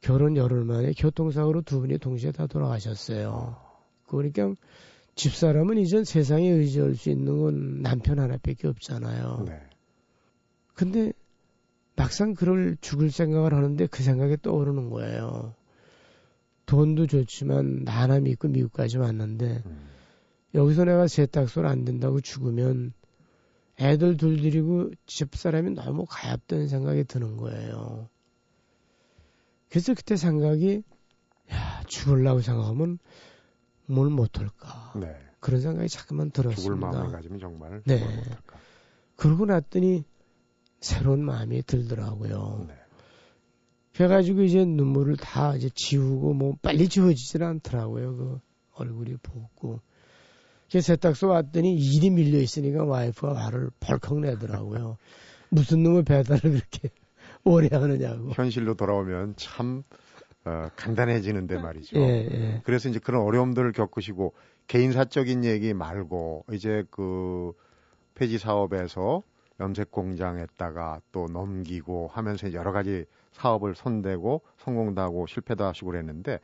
결혼 0.00 0.36
열흘 0.36 0.64
만에 0.64 0.92
교통사고로 0.92 1.62
두 1.62 1.80
분이 1.80 1.98
동시에 1.98 2.30
다 2.32 2.46
돌아가셨어요. 2.46 3.56
그러니까 4.06 4.54
집사람은 5.16 5.78
이전 5.78 6.04
세상에 6.04 6.48
의지할 6.48 6.94
수 6.94 7.10
있는 7.10 7.40
건 7.40 7.82
남편 7.82 8.18
하나밖에 8.18 8.68
없잖아요. 8.68 9.44
네. 9.48 9.60
근데 10.74 11.12
막상 11.96 12.34
그럴 12.34 12.76
죽을 12.82 13.10
생각을 13.10 13.54
하는데 13.54 13.86
그 13.86 14.02
생각이 14.02 14.36
떠오르는 14.42 14.90
거예요. 14.90 15.54
돈도 16.66 17.06
좋지만 17.06 17.84
나 17.84 18.02
하나 18.02 18.20
믿고 18.20 18.48
미국까지 18.48 18.98
왔는데 18.98 19.62
음. 19.64 19.88
여기서 20.54 20.84
내가 20.84 21.08
세탁소를 21.08 21.68
안 21.68 21.84
된다고 21.84 22.20
죽으면 22.20 22.92
애들 23.80 24.18
둘 24.18 24.42
데리고 24.42 24.90
집사람이 25.06 25.70
너무 25.70 26.04
가엾다는 26.06 26.68
생각이 26.68 27.04
드는 27.04 27.36
거예요. 27.38 28.08
그래서 29.70 29.94
그때 29.94 30.16
생각이 30.16 30.82
야 31.52 31.82
죽을라고 31.86 32.40
생각하면 32.40 32.98
뭘 33.86 34.10
못할까. 34.10 34.92
네. 34.96 35.16
그런 35.40 35.60
생각이 35.60 35.88
자꾸만 35.88 36.30
들었습니다. 36.30 36.62
죽을 36.62 36.76
마음을 36.76 37.12
가지면 37.12 37.38
정말 37.38 37.82
네. 37.84 37.98
못할까. 38.00 38.58
그러고 39.16 39.46
났더니 39.46 40.04
새로운 40.80 41.24
마음이 41.24 41.62
들더라고요. 41.62 42.66
네. 42.68 42.74
그래가지고 43.94 44.42
이제 44.42 44.64
눈물을 44.64 45.16
다 45.16 45.56
이제 45.56 45.70
지우고 45.74 46.34
뭐 46.34 46.54
빨리 46.60 46.88
지워지질 46.88 47.42
않더라고요. 47.42 48.16
그 48.16 48.40
얼굴이 48.72 49.16
붓고. 49.22 49.80
그래서 50.68 50.86
세탁소 50.86 51.28
왔더니 51.28 51.76
일이 51.76 52.10
밀려 52.10 52.38
있으니까 52.38 52.84
와이프가 52.84 53.34
화를 53.34 53.70
벌컥 53.80 54.20
내더라고요. 54.20 54.98
무슨 55.48 55.82
놈의 55.82 56.02
배달을 56.04 56.40
그렇게 56.40 56.90
오래 57.44 57.68
하느냐고. 57.70 58.32
현실로 58.32 58.74
돌아오면 58.74 59.34
참 59.36 59.84
어, 60.46 60.68
간단해지는데 60.76 61.58
말이죠. 61.58 61.98
예, 61.98 62.28
예. 62.30 62.60
그래서 62.64 62.88
이제 62.88 63.00
그런 63.00 63.22
어려움들을 63.22 63.72
겪으시고 63.72 64.32
개인 64.68 64.92
사적인 64.92 65.44
얘기 65.44 65.74
말고 65.74 66.44
이제 66.52 66.84
그 66.90 67.52
폐지 68.14 68.38
사업에서 68.38 69.22
염색 69.58 69.90
공장에다가 69.90 71.00
또 71.12 71.26
넘기고 71.26 72.10
하면서 72.12 72.52
여러 72.52 72.70
가지 72.72 73.06
사업을 73.32 73.74
손대고 73.74 74.42
성공도 74.58 75.00
하고 75.02 75.26
실패도 75.26 75.64
하시고 75.64 75.90
그랬는데 75.90 76.38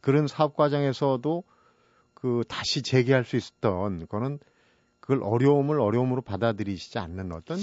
그런 0.00 0.26
사업 0.28 0.54
과정에서도 0.56 1.42
그 2.14 2.42
다시 2.48 2.82
재개할 2.82 3.24
수 3.24 3.36
있었던 3.36 4.06
거는 4.06 4.38
그걸 5.00 5.22
어려움을 5.22 5.80
어려움으로 5.80 6.20
받아들이시지 6.22 6.98
않는 6.98 7.32
어떤 7.32 7.58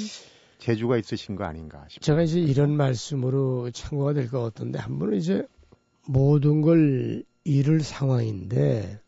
재주가 0.58 0.97
있으신 0.97 1.36
거 1.36 1.43
아닌가 1.43 1.86
싶어요. 1.89 2.01
제가 2.05 2.21
이제 2.23 2.39
이런 2.39 2.75
말씀으로 2.75 3.69
참고가 3.71 4.13
될 4.13 4.29
것 4.29 4.41
같은데 4.41 4.79
한 4.79 4.97
번은 4.97 5.17
이제 5.17 5.45
모든 6.08 6.62
걸 6.62 7.24
잃을 7.44 7.82
상황인데 7.82 9.00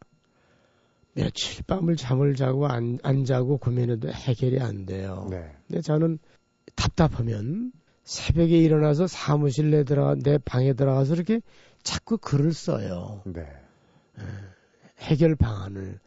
며칠 1.13 1.63
밤을 1.63 1.95
잠을 1.95 2.35
자고 2.35 2.67
안, 2.67 2.99
안 3.01 3.25
자고 3.25 3.57
고민해도 3.57 4.09
해결이 4.09 4.59
안 4.59 4.85
돼요. 4.85 5.27
네. 5.29 5.51
근데 5.67 5.81
저는 5.81 6.19
답답하면 6.75 7.71
새벽에 8.03 8.57
일어나서 8.57 9.07
사무실 9.07 9.71
내 9.71 9.83
들어가 9.83 10.15
내 10.15 10.37
방에 10.37 10.73
들어가서 10.73 11.15
이렇게 11.15 11.41
자꾸 11.81 12.17
글을 12.17 12.53
써요. 12.53 13.23
네. 13.25 13.41
예. 14.19 14.23
해결 14.99 15.35
방안을 15.35 15.99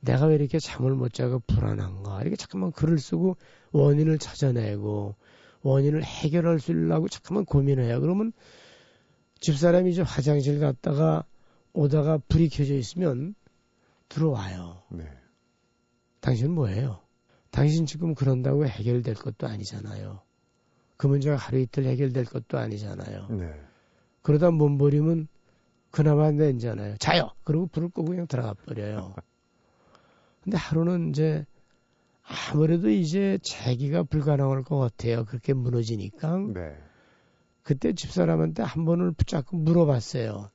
내가 0.00 0.26
왜 0.26 0.36
이렇게 0.36 0.58
잠을 0.58 0.94
못 0.94 1.12
자고 1.12 1.40
불안한가 1.46 2.22
이렇게 2.22 2.36
잠깐만 2.36 2.72
글을 2.72 2.98
쓰고 2.98 3.36
원인을 3.72 4.18
찾아내고 4.18 5.14
원인을 5.62 6.04
해결할 6.04 6.60
수 6.60 6.72
있려고 6.72 7.08
잠깐만 7.08 7.44
고민해요. 7.44 8.00
그러면 8.00 8.32
집사람이 9.42 9.90
이제 9.90 10.02
화장실 10.02 10.60
갔다가 10.60 11.24
오다가 11.72 12.18
불이 12.28 12.48
켜져 12.48 12.74
있으면 12.74 13.34
들어와요. 14.08 14.82
네. 14.90 15.04
당신은 16.20 16.52
뭐예요? 16.52 17.00
당신 17.50 17.84
지금 17.84 18.14
그런다고 18.14 18.66
해결될 18.66 19.14
것도 19.14 19.48
아니잖아요. 19.48 20.22
그 20.96 21.08
문제가 21.08 21.34
하루 21.34 21.58
이틀 21.58 21.84
해결될 21.84 22.24
것도 22.26 22.56
아니잖아요. 22.56 23.26
네. 23.30 23.52
그러다 24.22 24.52
몸버리면 24.52 25.26
그나마 25.90 26.30
내잖아요. 26.30 26.96
자요! 26.98 27.32
그리고 27.42 27.66
불을 27.66 27.88
끄고 27.88 28.04
그냥 28.04 28.28
들어가 28.28 28.54
버려요. 28.54 29.12
근데 30.44 30.56
하루는 30.56 31.10
이제 31.10 31.44
아무래도 32.22 32.90
이제 32.90 33.40
재기가 33.42 34.04
불가능할 34.04 34.62
것 34.62 34.78
같아요. 34.78 35.24
그렇게 35.24 35.52
무너지니까. 35.52 36.36
네. 36.54 36.76
그때 37.62 37.92
집사람한테 37.92 38.62
한 38.62 38.84
번을 38.84 39.12
붙잡고 39.12 39.56
물어봤어요. 39.56 40.50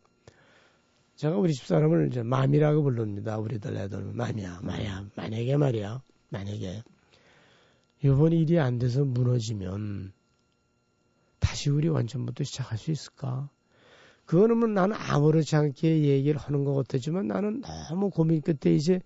제가 1.15 1.37
우리 1.37 1.53
집사람을 1.53 2.07
이제 2.07 2.21
맘이라고 2.21 2.83
부릅니다. 2.83 3.37
우리들 3.37 3.75
애들 3.75 4.13
맘이야, 4.13 4.59
마야. 4.61 5.05
만약에 5.15 5.57
말이야, 5.57 6.01
만약에 6.29 6.83
이번 8.03 8.33
일이 8.33 8.59
안 8.59 8.77
돼서 8.77 9.03
무너지면 9.03 10.13
다시 11.39 11.69
우리 11.69 11.87
완전부터 11.87 12.43
시작할 12.43 12.77
수 12.77 12.91
있을까? 12.91 13.49
그거는 14.25 14.57
뭐 14.57 14.67
나는 14.67 14.95
아무렇지 14.95 15.55
않게 15.55 16.03
얘기를 16.03 16.39
하는 16.39 16.65
것 16.65 16.75
같았지만 16.75 17.27
나는 17.27 17.61
너무 17.61 18.09
고민 18.09 18.41
끝에 18.41 18.75
이제 18.75 18.99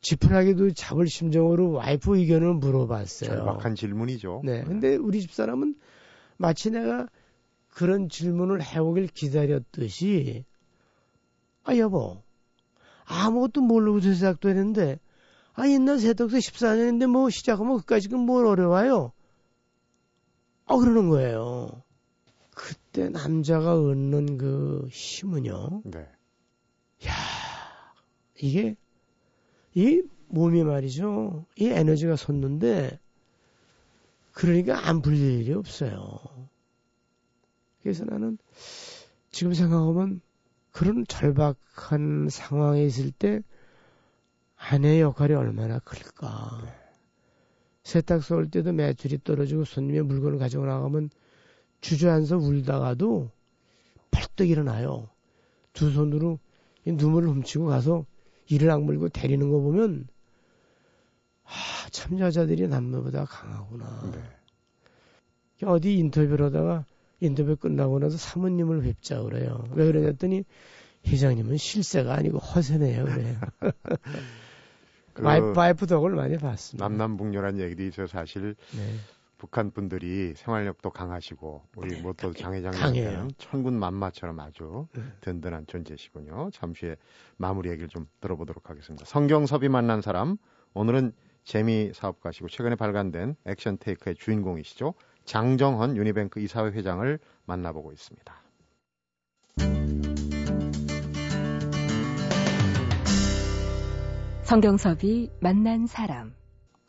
지푸라기도 0.00 0.72
잡을 0.72 1.08
심정으로 1.08 1.72
와이프 1.72 2.16
의견을 2.16 2.54
물어봤어요. 2.54 3.28
절박한 3.28 3.74
질문이죠. 3.74 4.42
네. 4.44 4.62
근데 4.62 4.94
우리 4.94 5.20
집사람은 5.20 5.74
마치 6.36 6.70
내가 6.70 7.08
그런 7.68 8.08
질문을 8.08 8.62
해오길 8.62 9.08
기다렸듯이 9.08 10.44
아 11.64 11.76
여보 11.76 12.22
아무것도 13.04 13.60
모르고 13.60 14.00
시작도 14.00 14.48
했는데 14.48 14.98
아 15.54 15.68
옛날 15.68 15.98
세탁소 15.98 16.36
14년인데 16.36 17.06
뭐 17.06 17.30
시작하면 17.30 17.78
그까지 17.78 18.08
뭘 18.08 18.46
어려워요? 18.46 19.12
아 20.66 20.76
그러는 20.76 21.08
거예요. 21.08 21.82
그때 22.54 23.08
남자가 23.08 23.74
얻는 23.74 24.38
그 24.38 24.88
힘은요. 24.90 25.82
네. 25.84 26.00
야 27.06 27.12
이게 28.40 28.76
이 29.74 30.02
몸이 30.28 30.64
말이죠. 30.64 31.46
이 31.56 31.66
에너지가 31.68 32.16
솟는데 32.16 32.98
그러니까 34.36 34.86
안 34.86 35.00
풀릴 35.00 35.40
일이 35.40 35.54
없어요. 35.54 36.18
그래서 37.82 38.04
나는 38.04 38.36
지금 39.30 39.54
생각하면 39.54 40.20
그런 40.72 41.06
절박한 41.06 42.28
상황에 42.28 42.84
있을 42.84 43.12
때 43.12 43.40
아내의 44.56 45.00
역할이 45.00 45.32
얼마나 45.32 45.78
클까. 45.78 46.60
네. 46.66 46.70
세탁소 47.84 48.36
올 48.36 48.50
때도 48.50 48.74
매출이 48.74 49.24
떨어지고 49.24 49.64
손님의 49.64 50.02
물건을 50.02 50.38
가지고 50.38 50.66
나가면 50.66 51.08
주저앉아 51.80 52.36
울다가도 52.36 53.30
벌떡 54.10 54.50
일어나요. 54.50 55.08
두 55.72 55.90
손으로 55.90 56.40
눈물을 56.84 57.26
훔치고 57.30 57.66
가서 57.66 58.04
이를 58.48 58.70
악물고 58.70 59.08
데리는 59.08 59.50
거 59.50 59.60
보면 59.60 60.08
아, 61.46 61.88
참 61.90 62.18
여자들이 62.18 62.68
남자보다 62.68 63.24
강하구나. 63.24 64.10
네. 64.12 65.66
어디 65.66 65.96
인터뷰를 65.98 66.46
하다가 66.46 66.84
인터뷰 67.20 67.56
끝나고 67.56 67.98
나서 67.98 68.18
사모님을 68.18 68.82
뵙자 68.82 69.22
그래요. 69.22 69.64
왜 69.72 69.86
그러냐더니 69.86 70.44
회장님은 71.06 71.56
실세가 71.56 72.14
아니고 72.14 72.38
허세네요. 72.38 73.04
그래요. 73.04 73.40
그 75.14 75.22
와이프, 75.24 75.86
덕을 75.86 76.10
많이 76.10 76.36
봤습니다. 76.36 76.86
남남북녀란 76.86 77.58
얘기도 77.58 77.84
있어요. 77.84 78.06
사실 78.06 78.54
네. 78.76 78.96
북한 79.38 79.70
분들이 79.70 80.34
생활력도 80.34 80.90
강하시고 80.90 81.62
우리 81.76 81.96
네, 81.96 82.02
뭐 82.02 82.20
또 82.20 82.34
장회장님 82.34 83.30
천군 83.38 83.78
만마처럼 83.78 84.40
아주 84.40 84.88
네. 84.94 85.02
든든한 85.22 85.66
존재시군요. 85.68 86.50
잠시 86.52 86.86
후에 86.86 86.96
마무리 87.38 87.70
얘기를 87.70 87.88
좀 87.88 88.06
들어보도록 88.20 88.68
하겠습니다. 88.68 89.06
성경섭이 89.06 89.68
만난 89.68 90.02
사람 90.02 90.36
오늘은 90.74 91.12
재미 91.46 91.92
사업가시고 91.94 92.48
최근에 92.48 92.74
발간된 92.74 93.36
Action 93.46 93.78
Taker의 93.78 94.16
주인공이시죠. 94.16 94.94
장정헌 95.24 95.96
유니뱅크 95.96 96.40
이사회 96.40 96.72
회장을 96.72 97.18
만나보고 97.46 97.92
있습니다. 97.92 98.34
성경섭이 104.42 105.30
만난 105.40 105.86
사람 105.86 106.34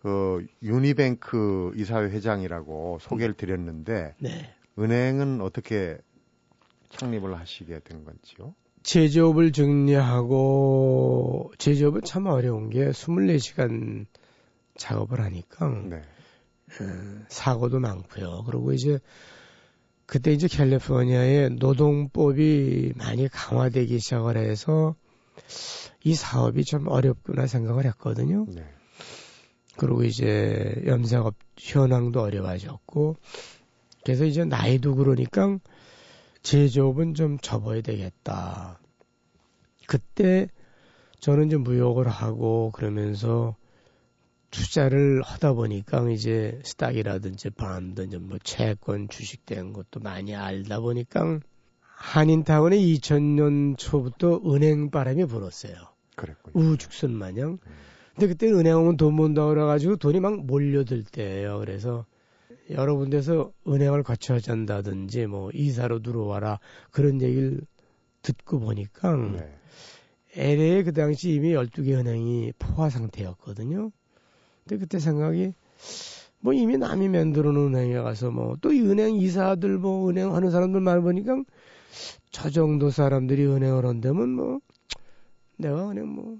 그 0.02 0.46
유니뱅크 0.64 1.74
이사회 1.76 2.10
회장이라고 2.10 2.98
소개를 3.00 3.36
드렸는데 3.36 4.16
네. 4.20 4.56
은행은 4.80 5.42
어떻게 5.42 5.98
창립을 6.90 7.38
하시게 7.38 7.80
된 7.80 8.04
건지요? 8.04 8.56
제조업을 8.84 9.52
정리하고 9.52 11.52
제조업은 11.58 12.02
참 12.04 12.26
어려운 12.26 12.70
게 12.70 12.90
24시간 12.90 14.06
작업을 14.78 15.22
하니까 15.22 15.70
네. 15.90 15.98
어, 15.98 17.26
사고도 17.30 17.80
많고요. 17.80 18.44
그리고 18.46 18.74
이제 18.74 19.00
그때 20.06 20.32
이제 20.32 20.48
캘리포니아의 20.48 21.52
노동법이 21.52 22.94
많이 22.96 23.28
강화되기 23.28 24.00
시작을 24.00 24.38
해서 24.38 24.96
이 26.04 26.16
사업이 26.16 26.64
좀 26.64 26.88
어렵구나 26.88 27.48
생각을 27.48 27.86
했거든요. 27.86 28.46
네. 28.48 28.64
그리고 29.78 30.04
이제 30.04 30.82
염색업 30.86 31.36
현황도 31.58 32.22
어려워졌고 32.22 33.18
그래서 34.04 34.26
이제 34.26 34.46
나이도 34.46 34.96
그러니까 34.96 35.60
제조업은 36.42 37.14
좀 37.14 37.38
접어야 37.40 37.82
되겠다. 37.82 38.80
그때 39.86 40.48
저는 41.20 41.48
이제 41.48 41.58
무역을 41.58 42.08
하고 42.08 42.72
그러면서 42.74 43.56
투자를 44.52 45.22
하다 45.22 45.54
보니까 45.54 46.10
이제 46.10 46.60
스탁이라든지 46.64 47.50
반든지 47.52 48.18
뭐 48.18 48.38
채권 48.44 49.10
주식 49.10 49.46
된 49.46 49.74
것도 49.74 50.00
많이 50.00 50.36
알다 50.36 50.80
보니까 50.80 51.40
한인타운에 51.82 52.78
2000년 52.78 53.78
초부터 53.78 54.42
은행 54.46 54.90
바람이 54.90 55.26
불었어요. 55.26 55.74
그랬군요. 56.16 56.72
우죽순 56.72 57.12
마냥. 57.12 57.60
음. 57.66 57.74
근데 58.14 58.28
그때 58.28 58.48
은행 58.48 58.78
오면 58.78 58.98
돈 58.98 59.16
번다 59.16 59.46
그래가지고 59.48 59.98
돈이 59.98 60.20
막 60.20 60.46
몰려들 60.46 61.04
때예요. 61.04 61.60
그래서 61.60 62.06
여러 62.72 62.96
군데서 62.96 63.52
은행을 63.68 64.04
거쳐야 64.04 64.40
한다든지 64.46 65.28
뭐 65.28 65.52
이사로 65.54 66.02
들어와라 66.02 66.60
그런 66.92 67.22
얘기를 67.22 67.62
듣고 68.22 68.60
보니까 68.60 69.16
네. 69.16 69.58
LA에 70.36 70.84
그 70.84 70.94
당시 70.94 71.32
이미 71.32 71.54
12개 71.54 71.94
은행이 71.94 72.54
포화 72.60 72.90
상태였거든요. 72.90 73.92
근데 74.68 74.78
그때 74.78 75.00
생각이 75.00 75.54
뭐 76.40 76.54
이미 76.54 76.78
남이 76.78 77.10
만들어 77.10 77.52
놓은 77.52 77.74
은행에 77.74 77.98
가서 78.00 78.32
뭐 78.32 78.58
또 78.58 78.72
이 78.72 78.82
은행 78.82 79.16
이사들 79.16 79.78
뭐 79.78 80.10
은행 80.10 80.36
하는 80.36 80.52
사람들 80.52 80.82
말 80.82 81.02
보니까 81.02 81.42
저 82.32 82.50
정도 82.50 82.90
사람들이 82.90 83.46
은행을 83.46 83.86
한다면 83.86 84.30
뭐 84.30 84.60
내가 85.58 85.88
그냥 85.88 86.08
뭐 86.10 86.38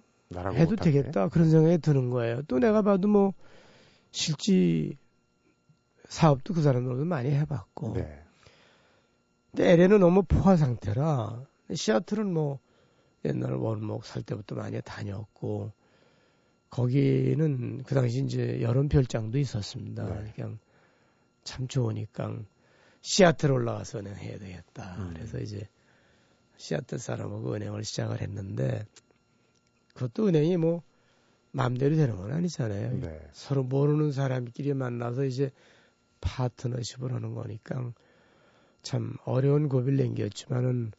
해도 0.54 0.76
되겠다 0.76 1.30
그런 1.30 1.50
생각이 1.50 1.78
드는 1.80 2.10
거예요. 2.10 2.42
또 2.44 2.60
내가 2.60 2.82
봐도 2.82 3.08
뭐 3.08 3.34
실지 4.12 4.98
사업도 6.10 6.54
그 6.54 6.62
사람들도 6.62 7.06
많이 7.06 7.32
해봤고. 7.32 7.94
네. 7.94 8.24
근데 9.52 9.72
LA는 9.72 10.00
너무 10.00 10.24
포화 10.24 10.58
상태라 10.58 11.44
시아틀은 11.74 12.32
뭐 12.32 12.60
옛날 13.26 13.54
원목 13.54 14.06
살 14.06 14.22
때부터 14.22 14.56
많이 14.56 14.80
다녔고 14.82 15.72
거기는 16.70 17.84
그 17.84 17.96
당시 17.96 18.24
이제 18.24 18.62
여름 18.62 18.90
별장도 18.90 19.38
있었습니다. 19.38 20.22
네. 20.22 20.32
그냥 20.36 20.60
참 21.44 21.68
좋으니까 21.68 22.38
시아틀 23.02 23.52
올라가서 23.52 24.00
은행 24.00 24.16
해야 24.16 24.38
되겠다. 24.38 24.96
음. 24.98 25.14
그래서 25.14 25.40
이제 25.40 25.68
시아틀 26.58 27.00
사람하고 27.00 27.54
은행을 27.54 27.84
시작을 27.84 28.22
했는데 28.22 28.86
그것도 29.94 30.28
은행이 30.28 30.58
뭐 30.58 30.84
마음대로 31.52 31.96
되는 31.96 32.18
건 32.18 32.32
아니잖아요. 32.32 33.00
네. 33.00 33.28
서로 33.32 33.64
모르는 33.64 34.12
사람끼리 34.12 34.74
만나서 34.74 35.24
이제 35.26 35.52
파트너십을 36.22 37.14
하는 37.14 37.34
거니까 37.34 37.94
참 38.82 39.14
어려운 39.26 39.70
고비를 39.70 39.98
남겼지만은 39.98 40.92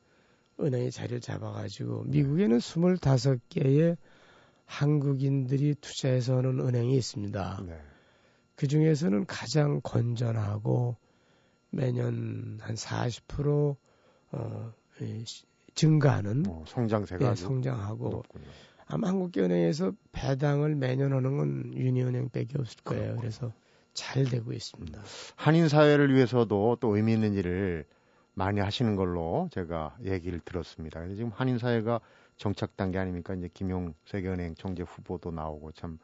은행이 0.60 0.90
자리를 0.90 1.20
잡아가지고 1.20 2.04
미국에는 2.04 2.58
25개의 2.58 3.96
한국인들이 4.68 5.74
투자해서 5.80 6.36
하는 6.36 6.60
은행이 6.60 6.94
있습니다. 6.96 7.62
네. 7.66 7.80
그 8.54 8.66
중에서는 8.66 9.24
가장 9.26 9.80
건전하고 9.82 10.96
매년 11.70 12.58
한 12.60 12.74
40% 12.74 13.76
어, 14.32 14.72
이, 15.00 15.24
증가하는 15.74 16.44
어, 16.46 16.64
성장세가 16.66 17.30
예, 17.30 17.34
성장하고 17.34 18.10
높군요. 18.10 18.44
아마 18.86 19.08
한국은행에서 19.08 19.92
배당을 20.12 20.74
매년 20.74 21.12
하는 21.14 21.36
건 21.38 21.72
유니은행밖에 21.74 22.58
없을 22.58 22.82
거예요. 22.84 23.16
그래서 23.16 23.52
잘 23.94 24.24
되고 24.24 24.52
있습니다. 24.52 25.00
한인 25.36 25.68
사회를 25.68 26.14
위해서도 26.14 26.76
또 26.80 26.96
의미 26.96 27.14
있는 27.14 27.34
일을 27.34 27.86
많이 28.34 28.60
하시는 28.60 28.96
걸로 28.96 29.48
제가 29.50 29.96
얘기를 30.04 30.40
들었습니다. 30.40 31.06
지금 31.08 31.30
한인 31.34 31.58
사회가 31.58 32.00
정착 32.38 32.76
단계 32.76 32.98
아닙니까? 32.98 33.34
이제 33.34 33.48
김용 33.52 33.94
세계은행 34.06 34.54
총재 34.54 34.84
후보도 34.84 35.30
나오고 35.30 35.72
참 35.72 35.98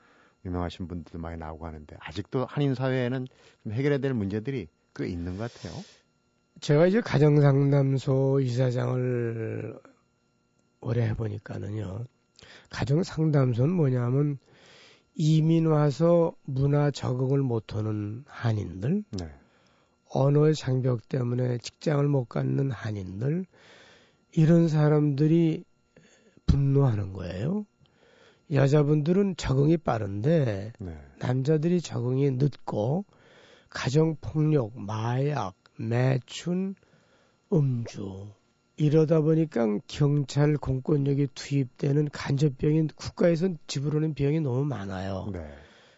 유명하신 0.44 0.88
분들도 0.88 1.18
많이 1.18 1.38
나오고 1.38 1.64
하는데 1.64 1.96
아직도 2.00 2.44
한인 2.46 2.74
사회에는 2.74 3.26
좀 3.62 3.72
해결해야 3.72 3.98
될 3.98 4.12
문제들이 4.12 4.68
꽤 4.94 5.08
있는 5.08 5.38
것 5.38 5.52
같아요. 5.52 5.72
제가 6.60 6.86
이제 6.86 7.00
가정 7.00 7.40
상담소 7.40 8.40
이사장을 8.40 9.78
오래 10.80 11.08
해보니까는요. 11.08 12.04
가정 12.68 13.02
상담소는 13.02 13.72
뭐냐면 13.74 14.38
이민 15.14 15.66
와서 15.66 16.34
문화 16.44 16.90
적응을 16.90 17.38
못하는 17.38 18.24
한인들, 18.26 19.04
네. 19.12 19.30
언어의 20.10 20.54
장벽 20.54 21.08
때문에 21.08 21.58
직장을 21.58 22.06
못 22.08 22.24
갖는 22.28 22.70
한인들, 22.70 23.46
이런 24.32 24.68
사람들이 24.68 25.64
분노하는 26.54 27.12
거예요. 27.12 27.66
여자분들은 28.52 29.36
적응이 29.36 29.76
빠른데 29.78 30.72
네. 30.78 30.98
남자들이 31.18 31.80
적응이 31.80 32.32
늦고 32.32 33.04
가정 33.68 34.16
폭력, 34.20 34.78
마약, 34.78 35.54
매춘, 35.76 36.76
음주 37.52 38.28
이러다 38.76 39.20
보니까 39.20 39.78
경찰 39.88 40.56
공권력이 40.56 41.28
투입되는 41.34 42.10
간접병이 42.10 42.88
국가에서 42.94 43.48
지불하는 43.66 44.14
비용이 44.14 44.40
너무 44.40 44.64
많아요. 44.64 45.30
네. 45.32 45.44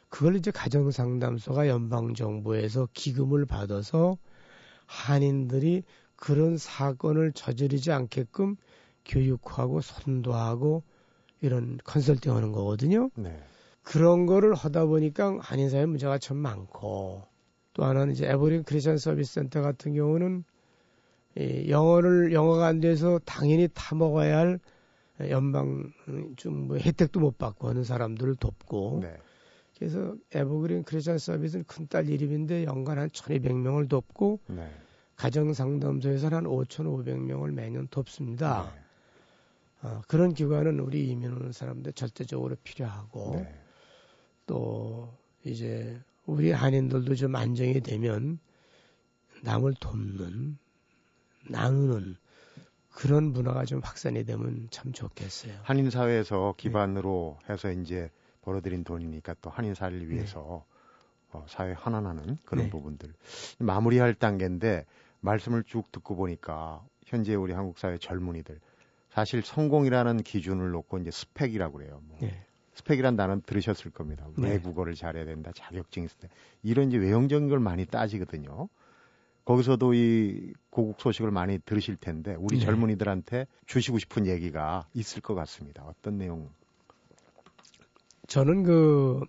그걸 0.09 0.37
이제 0.37 0.51
가정 0.51 0.91
상담소가 0.91 1.69
연방 1.69 2.15
정부에서 2.15 2.89
기금을 2.95 3.45
받아서 3.45 4.17
한인들이 4.87 5.83
그런 6.15 6.57
사건을 6.57 7.33
저지르지 7.33 7.93
않게끔 7.93 8.57
교육하고 9.07 9.81
선도하고 9.81 10.83
이런 11.41 11.79
컨설팅 11.85 12.35
하는 12.35 12.53
거거든요. 12.53 13.11
네. 13.15 13.39
그런 13.83 14.27
거를 14.27 14.55
하다 14.55 14.87
보니까 14.87 15.39
한인 15.41 15.71
사회 15.71 15.87
문제가 15.87 16.19
참 16.19 16.37
많고 16.39 17.23
또 17.73 17.85
하나는 17.85 18.13
이제 18.13 18.27
에버린 18.29 18.65
크리스천 18.65 18.99
서비스 18.99 19.35
센터 19.35 19.63
같은 19.63 19.95
경우는 19.95 20.45
이 21.39 21.71
영어를 21.71 22.33
영어가 22.33 22.67
안 22.67 22.81
돼서 22.81 23.21
당연히 23.25 23.69
타먹어야 23.73 24.39
할 24.39 24.61
연방 25.29 25.93
좀뭐 26.37 26.79
혜택도 26.79 27.21
못 27.21 27.39
받고 27.39 27.69
하는 27.69 27.85
사람들을 27.85 28.37
돕고 28.37 29.01
네. 29.03 29.17
그래서 29.79 30.15
에버그린 30.33 30.85
크리스천 30.85 31.19
서비스는 31.19 31.65
큰딸 31.67 32.09
이름인데 32.09 32.65
연간 32.65 32.99
한 32.99 33.11
1200명을 33.11 33.89
돕고 33.89 34.41
네. 34.49 34.69
가정 35.15 35.53
상담소에서는 35.53 36.37
한 36.37 36.45
5500명을 36.45 37.53
매년 37.53 37.87
돕습니다. 37.89 38.73
네. 38.75 38.86
어, 39.83 40.03
그런 40.09 40.35
기관은 40.35 40.81
우리 40.81 41.09
이민 41.09 41.33
오는 41.33 41.53
사람들 41.53 41.93
절대적으로 41.93 42.57
필요하고 42.63 43.37
네. 43.37 43.55
또 44.47 45.13
이제 45.45 46.01
우리 46.25 46.51
한인들도 46.51 47.15
좀 47.15 47.37
안정이 47.37 47.81
되면 47.81 48.39
남을 49.43 49.75
돕는 49.79 50.59
나누는 51.49 52.17
그런 52.91 53.25
문화가 53.25 53.65
좀 53.65 53.81
확산이 53.85 54.25
되면 54.25 54.69
참 54.71 54.93
좋겠어요. 54.93 55.53
한인 55.63 55.91
사회에서 55.91 56.55
기반으로 56.57 57.39
해서 57.49 57.71
이제 57.71 58.11
벌어들인 58.41 58.85
돈이니까 58.85 59.35
또 59.43 59.51
한인 59.51 59.75
사회를 59.75 60.09
위해서 60.09 60.65
어, 61.31 61.45
사회 61.49 61.73
환원하는 61.73 62.39
그런 62.45 62.65
네. 62.65 62.71
부분들 62.71 63.13
마무리할 63.59 64.15
단계인데 64.15 64.87
말씀을 65.21 65.65
쭉 65.65 65.93
듣고 65.93 66.17
보니까 66.17 66.85
현재 67.05 67.35
우리 67.35 67.53
한국 67.53 67.79
사회 67.79 67.99
젊은이들 67.99 68.61
사실 69.17 69.41
성공이라는 69.41 70.25
기준을 70.25 70.73
놓고 70.73 70.99
이제 70.99 71.11
스펙이라고 71.11 71.79
그래요. 71.79 72.03
뭐 72.07 72.19
네. 72.21 72.39
스펙이란 72.75 73.17
단어 73.17 73.41
들으셨을 73.41 73.91
겁니다. 73.91 74.27
네. 74.37 74.51
외국어를 74.51 74.95
잘해야 74.95 75.25
된다, 75.25 75.53
자격증이 75.55 76.05
있을 76.05 76.19
때 76.19 76.29
이런 76.63 76.89
이제 76.89 76.99
외형적인 76.99 77.49
걸 77.49 77.59
많이 77.59 77.87
따지거든요. 77.87 78.69
거기서도 79.47 79.95
이 79.95 80.53
고국 80.69 81.01
소식을 81.01 81.31
많이 81.31 81.59
들으실 81.59 81.97
텐데 81.97 82.37
우리 82.39 82.59
네. 82.59 82.67
젊은이들한테 82.67 83.47
주시고 83.65 83.99
싶은 84.01 84.27
얘기가 84.27 84.87
있을 84.93 85.23
것 85.23 85.35
같습니다. 85.35 85.83
어떤 85.85 86.19
내용? 86.19 86.51
저는 88.27 88.65
그 88.65 89.25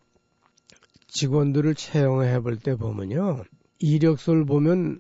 직원들을 1.08 1.76
채용해 1.76 2.42
볼 2.42 2.60
때 2.60 2.76
보면요. 2.76 3.46
이력서를 3.80 4.44
보면 4.44 5.00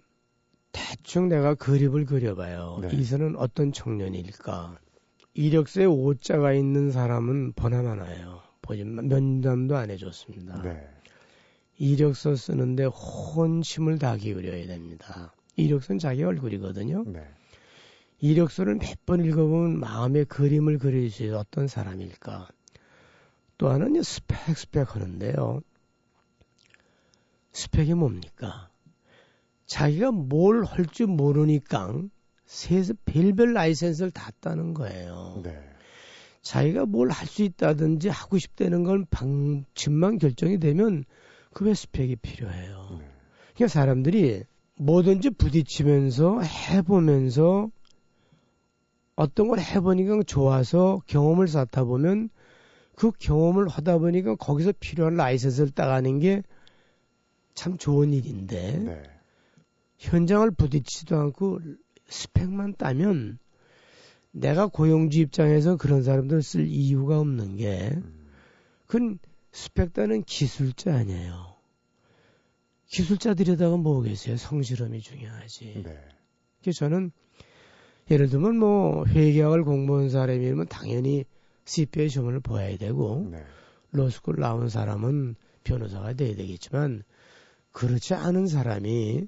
대충 0.71 1.29
내가 1.29 1.55
그림을 1.55 2.05
그려봐요. 2.05 2.79
네. 2.81 2.89
이선은 2.95 3.35
어떤 3.37 3.71
청년일까? 3.71 4.79
이력서에 5.33 5.85
오자가 5.85 6.53
있는 6.53 6.91
사람은 6.91 7.53
보나마나요. 7.53 8.41
보지만 8.61 9.07
면담도 9.07 9.75
안 9.77 9.89
해줬습니다. 9.91 10.61
네. 10.63 10.87
이력서 11.77 12.35
쓰는데 12.35 12.85
혼심을 12.85 13.99
다 13.99 14.15
기울여야 14.17 14.65
됩니다. 14.67 15.33
이력서는 15.55 15.99
자기 15.99 16.23
얼굴이거든요. 16.23 17.03
네. 17.07 17.23
이력서를 18.19 18.75
몇 18.75 19.05
번 19.05 19.23
읽어보면 19.23 19.79
마음의 19.79 20.25
그림을 20.25 20.79
그릴 20.79 21.09
수 21.11 21.23
있는 21.23 21.37
어떤 21.37 21.67
사람일까. 21.67 22.49
또 23.57 23.69
하나는 23.69 24.03
스펙, 24.03 24.57
스펙 24.57 24.95
하는데요. 24.95 25.61
스펙이 27.53 27.93
뭡니까? 27.93 28.69
자기가 29.67 30.11
뭘 30.11 30.63
할 30.63 30.85
줄 30.87 31.07
모르니까 31.07 32.01
세서 32.45 32.93
별별 33.05 33.53
라이센스를 33.53 34.11
다 34.11 34.31
따는 34.39 34.73
거예요. 34.73 35.41
네. 35.43 35.57
자기가 36.41 36.85
뭘 36.85 37.09
할 37.09 37.27
수 37.27 37.43
있다든지 37.43 38.09
하고 38.09 38.37
싶다는 38.37 38.83
건 38.83 39.05
방침만 39.09 40.17
결정이 40.17 40.59
되면 40.59 41.03
그왜 41.53 41.73
스펙이 41.73 42.15
필요해요. 42.17 42.97
네. 42.99 43.05
그러니까 43.55 43.67
사람들이 43.67 44.43
뭐든지 44.79 45.31
부딪히면서 45.31 46.41
해보면서 46.41 47.69
어떤 49.15 49.47
걸 49.47 49.59
해보니까 49.59 50.23
좋아서 50.23 51.01
경험을 51.07 51.47
쌓다 51.47 51.83
보면 51.83 52.29
그 52.95 53.11
경험을 53.19 53.67
하다 53.67 53.97
보니까 53.97 54.35
거기서 54.35 54.73
필요한 54.79 55.15
라이센스를 55.15 55.71
따가는 55.71 56.19
게 56.19 56.43
참 57.55 57.75
좋은 57.79 58.13
일인데 58.13 58.77
네. 58.77 59.03
현장을 59.97 60.49
부딪히지도 60.51 61.17
않고 61.17 61.59
스펙만 62.07 62.75
따면 62.77 63.39
내가 64.31 64.67
고용주 64.67 65.19
입장에서 65.19 65.77
그런 65.77 66.03
사람들 66.03 66.41
쓸 66.43 66.67
이유가 66.67 67.19
없는 67.19 67.55
게 67.57 67.91
음. 67.95 68.27
그건 68.85 69.19
스펙 69.51 69.93
따는 69.93 70.23
기술자 70.23 70.95
아니에요. 70.95 71.55
기술자들에다가 72.87 73.77
뭐 73.77 74.01
계세요? 74.01 74.37
성실함이 74.37 75.01
중요하지. 75.01 75.81
네. 75.83 75.97
그래서 76.61 76.79
저는 76.79 77.11
예를 78.09 78.29
들면 78.29 78.57
뭐 78.57 79.05
회계학을 79.05 79.63
공부한 79.63 80.09
사람이면 80.09 80.67
당연히 80.67 81.25
CPA 81.65 82.07
시험을 82.07 82.39
봐야 82.39 82.77
되고 82.77 83.27
네. 83.29 83.43
로스쿨 83.91 84.37
나온 84.39 84.69
사람은 84.69 85.35
변호사가 85.63 86.13
돼야 86.13 86.35
되겠지만 86.35 87.03
그렇지 87.71 88.13
않은 88.13 88.47
사람이 88.47 89.27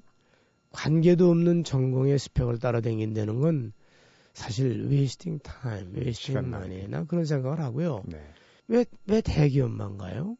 관계도 0.72 1.30
없는 1.30 1.64
전공의 1.64 2.18
스펙을 2.18 2.58
따라다닌다는 2.58 3.40
건 3.40 3.72
사실 4.32 4.86
wasting 4.88 5.40
time, 5.40 5.92
wasting 5.94 6.14
시간 6.14 6.48
money 6.48 6.76
낭비. 6.78 6.88
나 6.88 7.04
그런 7.04 7.24
생각을 7.24 7.60
하고요. 7.60 8.02
네. 8.06 8.18
왜, 8.68 8.84
왜 9.06 9.20
대기업만 9.20 9.98
가요? 9.98 10.36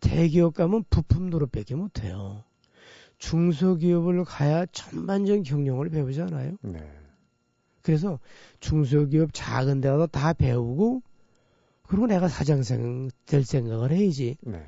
대기업 0.00 0.54
가면 0.54 0.84
부품 0.90 1.30
노릇밖에 1.30 1.74
못해요. 1.74 2.44
중소기업을 3.18 4.24
가야 4.24 4.66
전반적인 4.66 5.44
경영을 5.44 5.88
배우잖아요. 5.88 6.56
네. 6.62 6.90
그래서 7.82 8.18
중소기업 8.60 9.30
작은 9.32 9.80
데 9.80 9.88
가서 9.88 10.06
다 10.06 10.32
배우고 10.32 11.02
그리고 11.82 12.06
내가 12.06 12.28
사장생 12.28 13.10
될 13.26 13.44
생각을 13.44 13.92
해야지. 13.92 14.36
네. 14.42 14.64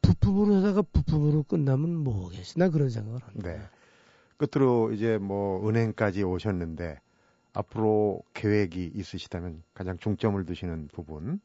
부품으로 0.00 0.56
하다가 0.56 0.82
부품으로 0.82 1.44
끝나면 1.44 1.96
뭐겠어. 1.96 2.54
나 2.58 2.68
그런 2.68 2.90
생각을 2.90 3.22
합니다. 3.22 3.52
네. 3.52 3.60
끝으로 4.36 4.92
이제 4.92 5.18
뭐 5.18 5.68
은행까지 5.68 6.22
오셨는데 6.22 6.98
앞으로 7.52 8.22
계획이 8.34 8.92
있으시다면 8.94 9.62
가장 9.74 9.98
중점을 9.98 10.44
두시는 10.44 10.88
부분 10.92 11.40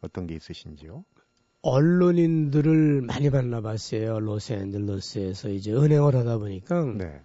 어떤 0.00 0.26
게 0.26 0.34
있으신지요? 0.34 1.04
언론인들을 1.62 3.02
많이 3.02 3.28
만나봤어요. 3.28 4.20
로스앤젤레스에서 4.20 5.50
이제 5.50 5.72
은행을 5.72 6.14
하다 6.14 6.38
보니까 6.38 6.84
네. 6.84 7.20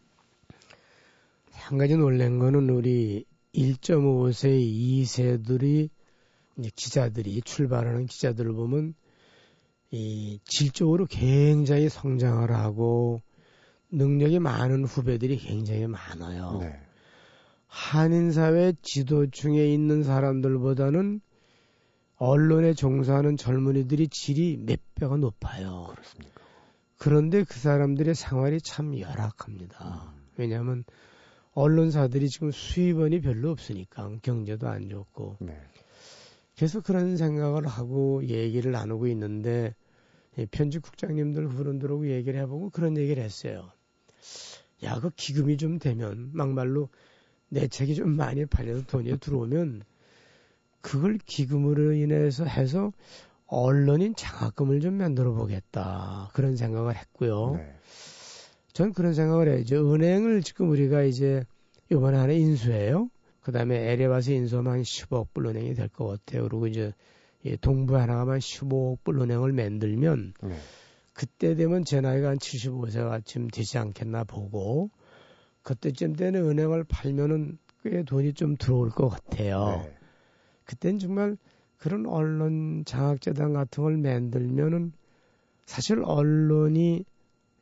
한 1.51 1.77
가지 1.77 1.95
놀란 1.95 2.37
거는 2.37 2.69
우리 2.69 3.25
1.5세, 3.53 4.59
2세들이 5.01 5.89
이제 6.57 6.69
기자들이 6.75 7.41
출발하는 7.41 8.05
기자들을 8.05 8.53
보면 8.53 8.93
이 9.91 10.39
질적으로 10.43 11.05
굉장히 11.05 11.87
성장을 11.87 12.51
하고 12.51 13.21
능력이 13.91 14.39
많은 14.39 14.85
후배들이 14.85 15.37
굉장히 15.37 15.87
많아요. 15.87 16.59
네. 16.61 16.79
한인사회 17.67 18.73
지도층에 18.81 19.65
있는 19.67 20.03
사람들보다는 20.03 21.21
언론에 22.17 22.73
종사하는 22.73 23.35
젊은이들이 23.35 24.07
질이 24.07 24.57
몇 24.65 24.79
배가 24.95 25.17
높아요. 25.17 25.87
그렇습니까? 25.91 26.41
그런데 26.97 27.43
그 27.43 27.59
사람들의 27.59 28.15
생활이 28.15 28.61
참 28.61 28.97
열악합니다. 28.97 30.13
음. 30.15 30.25
왜냐하면 30.37 30.83
언론사들이 31.53 32.29
지금 32.29 32.51
수입원이 32.51 33.21
별로 33.21 33.51
없으니까 33.51 34.11
경제도 34.21 34.67
안 34.67 34.89
좋고 34.89 35.37
네. 35.41 35.57
계속 36.55 36.83
그런 36.83 37.17
생각을 37.17 37.67
하고 37.67 38.23
얘기를 38.25 38.71
나누고 38.71 39.07
있는데 39.07 39.73
이 39.73 39.84
편집 40.51 40.81
국장님들 40.81 41.47
그분들하고 41.47 42.09
얘기를 42.09 42.39
해보고 42.41 42.69
그런 42.71 42.97
얘기를 42.97 43.23
했어요. 43.23 43.71
야, 44.83 44.99
그 44.99 45.09
기금이 45.15 45.57
좀 45.57 45.79
되면 45.79 46.31
막말로 46.33 46.89
내 47.49 47.67
책이 47.67 47.95
좀 47.95 48.09
많이 48.09 48.45
팔려서 48.45 48.85
돈이 48.87 49.17
들어오면 49.19 49.83
그걸 50.81 51.17
기금으로 51.25 51.93
인해서 51.93 52.45
해서 52.45 52.91
언론인 53.47 54.15
장학금을 54.15 54.81
좀 54.81 54.95
만들어 54.95 55.33
보겠다 55.33 56.29
그런 56.33 56.55
생각을 56.57 56.95
했고요. 56.95 57.55
네. 57.55 57.75
전 58.73 58.91
그런 58.91 59.13
생각을 59.13 59.47
해요. 59.47 59.93
은행을 59.93 60.43
지금 60.43 60.69
우리가 60.69 61.03
이제 61.03 61.45
이번에 61.91 62.17
하나 62.17 62.33
인수해요. 62.33 63.09
그 63.41 63.51
다음에 63.51 63.77
에레바스 63.91 64.31
인수하면 64.31 64.73
한 64.73 64.81
10억 64.81 65.27
불 65.33 65.45
은행이 65.47 65.75
될 65.75 65.87
것 65.87 66.07
같아요. 66.07 66.43
그리고 66.49 66.67
이제 66.67 66.93
이 67.45 67.57
동부 67.57 67.95
하나가만 67.95 68.39
15억 68.39 69.03
불 69.03 69.21
은행을 69.21 69.53
만들면 69.53 70.33
네. 70.41 70.55
그때 71.13 71.53
되면 71.53 71.85
제 71.85 72.01
나이가 72.01 72.29
한 72.29 72.37
75세가쯤 72.37 73.53
되지 73.53 73.77
않겠나 73.77 74.23
보고 74.23 74.89
그때쯤 75.61 76.15
되는 76.15 76.43
은행을 76.49 76.85
팔면은 76.85 77.59
꽤 77.83 78.03
돈이 78.03 78.33
좀 78.33 78.57
들어올 78.57 78.89
것 78.89 79.09
같아요. 79.09 79.83
네. 79.83 79.95
그땐 80.65 80.97
정말 80.97 81.37
그런 81.77 82.07
언론 82.07 82.83
장학재단 82.83 83.53
같은 83.53 83.83
걸 83.83 83.97
만들면은 83.97 84.93
사실 85.67 86.01
언론이 86.03 87.05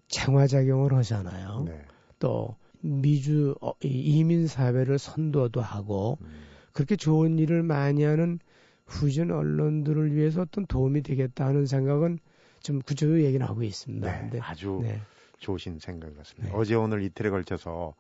장화작용을 0.08 0.94
하잖아요. 0.94 1.66
네. 1.68 1.82
또 2.20 2.56
미주 2.80 3.56
어, 3.62 3.74
이 3.84 3.88
이민 3.88 4.48
사회를 4.48 4.98
선도도 4.98 5.60
하고 5.60 6.18
음. 6.22 6.28
그렇게 6.72 6.96
좋은 6.96 7.38
일을 7.38 7.64
많이 7.64 8.04
하는 8.04 8.40
후진 8.86 9.32
언론들을 9.32 10.14
위해서 10.14 10.42
어떤 10.42 10.66
도움이 10.66 11.02
되겠다 11.02 11.46
하는 11.46 11.66
생각은 11.66 12.20
좀 12.62 12.82
구체적으로 12.82 13.22
얘기는 13.22 13.46
하고 13.46 13.64
있습니다. 13.64 14.12
네. 14.12 14.20
근데 14.20 14.40
아주 14.40 14.80
네. 14.82 15.02
좋으신 15.40 15.80
생각 15.80 16.16
같습니다. 16.18 16.50
네. 16.50 16.58
어제 16.58 16.76
오늘 16.76 17.04
이틀에 17.04 17.30
걸쳐서 17.30 17.94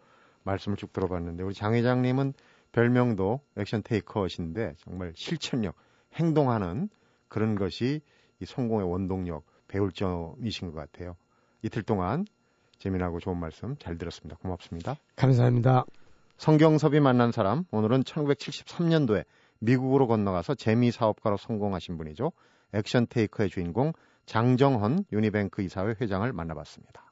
말씀을 0.44 0.78
쭉 0.78 0.92
들어봤는데 0.94 1.44
우리 1.44 1.54
장 1.54 1.74
회장님은 1.74 2.34
별명도 2.72 3.42
액션 3.58 3.84
테이커신데 3.84 4.76
정말 4.78 5.14
실천력, 5.16 5.76
행동하는 6.16 6.90
그런 7.28 7.56
것이 7.56 8.02
이 8.40 8.46
성공의 8.46 8.90
원동력, 8.90 9.46
배울 9.68 9.92
점이신 9.92 10.72
것 10.72 10.76
같아요. 10.76 11.16
이틀 11.62 11.84
동안 11.84 12.26
재미나고 12.78 13.20
좋은 13.20 13.38
말씀 13.38 13.76
잘 13.78 13.98
들었습니다. 13.98 14.38
고맙습니다. 14.38 14.98
감사합니다. 15.16 15.86
성경섭이 16.38 17.00
만난 17.00 17.32
사람, 17.32 17.64
오늘은 17.72 18.04
1973년도에 18.04 19.24
미국으로 19.64 20.08
건너가서 20.08 20.56
재미 20.56 20.92
사업가로 20.92 21.38
성공하신 21.38 21.98
분이죠. 21.98 22.32
액션 22.74 23.08
테이커의 23.08 23.50
주인공 23.50 23.94
장정헌 24.26 25.06
유니뱅크 25.12 25.62
이사회 25.62 25.96
회장을 26.00 26.32
만나봤습니다. 26.32 27.12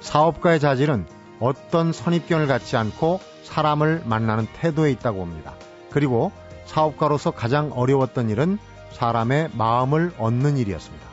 사업가의 0.00 0.60
자질은 0.60 1.06
어떤 1.40 1.92
선입견을 1.92 2.46
갖지 2.46 2.76
않고 2.76 3.20
사람을 3.44 4.02
만나는 4.04 4.46
태도에 4.54 4.90
있다고 4.92 5.18
봅니다. 5.18 5.54
그리고 5.90 6.32
사업가로서 6.64 7.30
가장 7.30 7.72
어려웠던 7.72 8.30
일은 8.30 8.58
사람의 8.92 9.50
마음을 9.54 10.12
얻는 10.18 10.56
일이었습니다. 10.56 11.06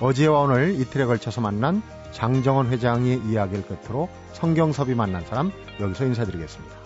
어제와 0.00 0.40
오늘 0.40 0.74
이틀에 0.80 1.04
걸쳐서 1.06 1.40
만난 1.40 1.82
장정헌 2.12 2.68
회장의 2.68 3.22
이야기를 3.26 3.64
끝으로 3.64 4.08
성경섭이 4.32 4.94
만난 4.94 5.24
사람 5.24 5.50
여기서 5.80 6.04
인사드리겠습니다. 6.04 6.81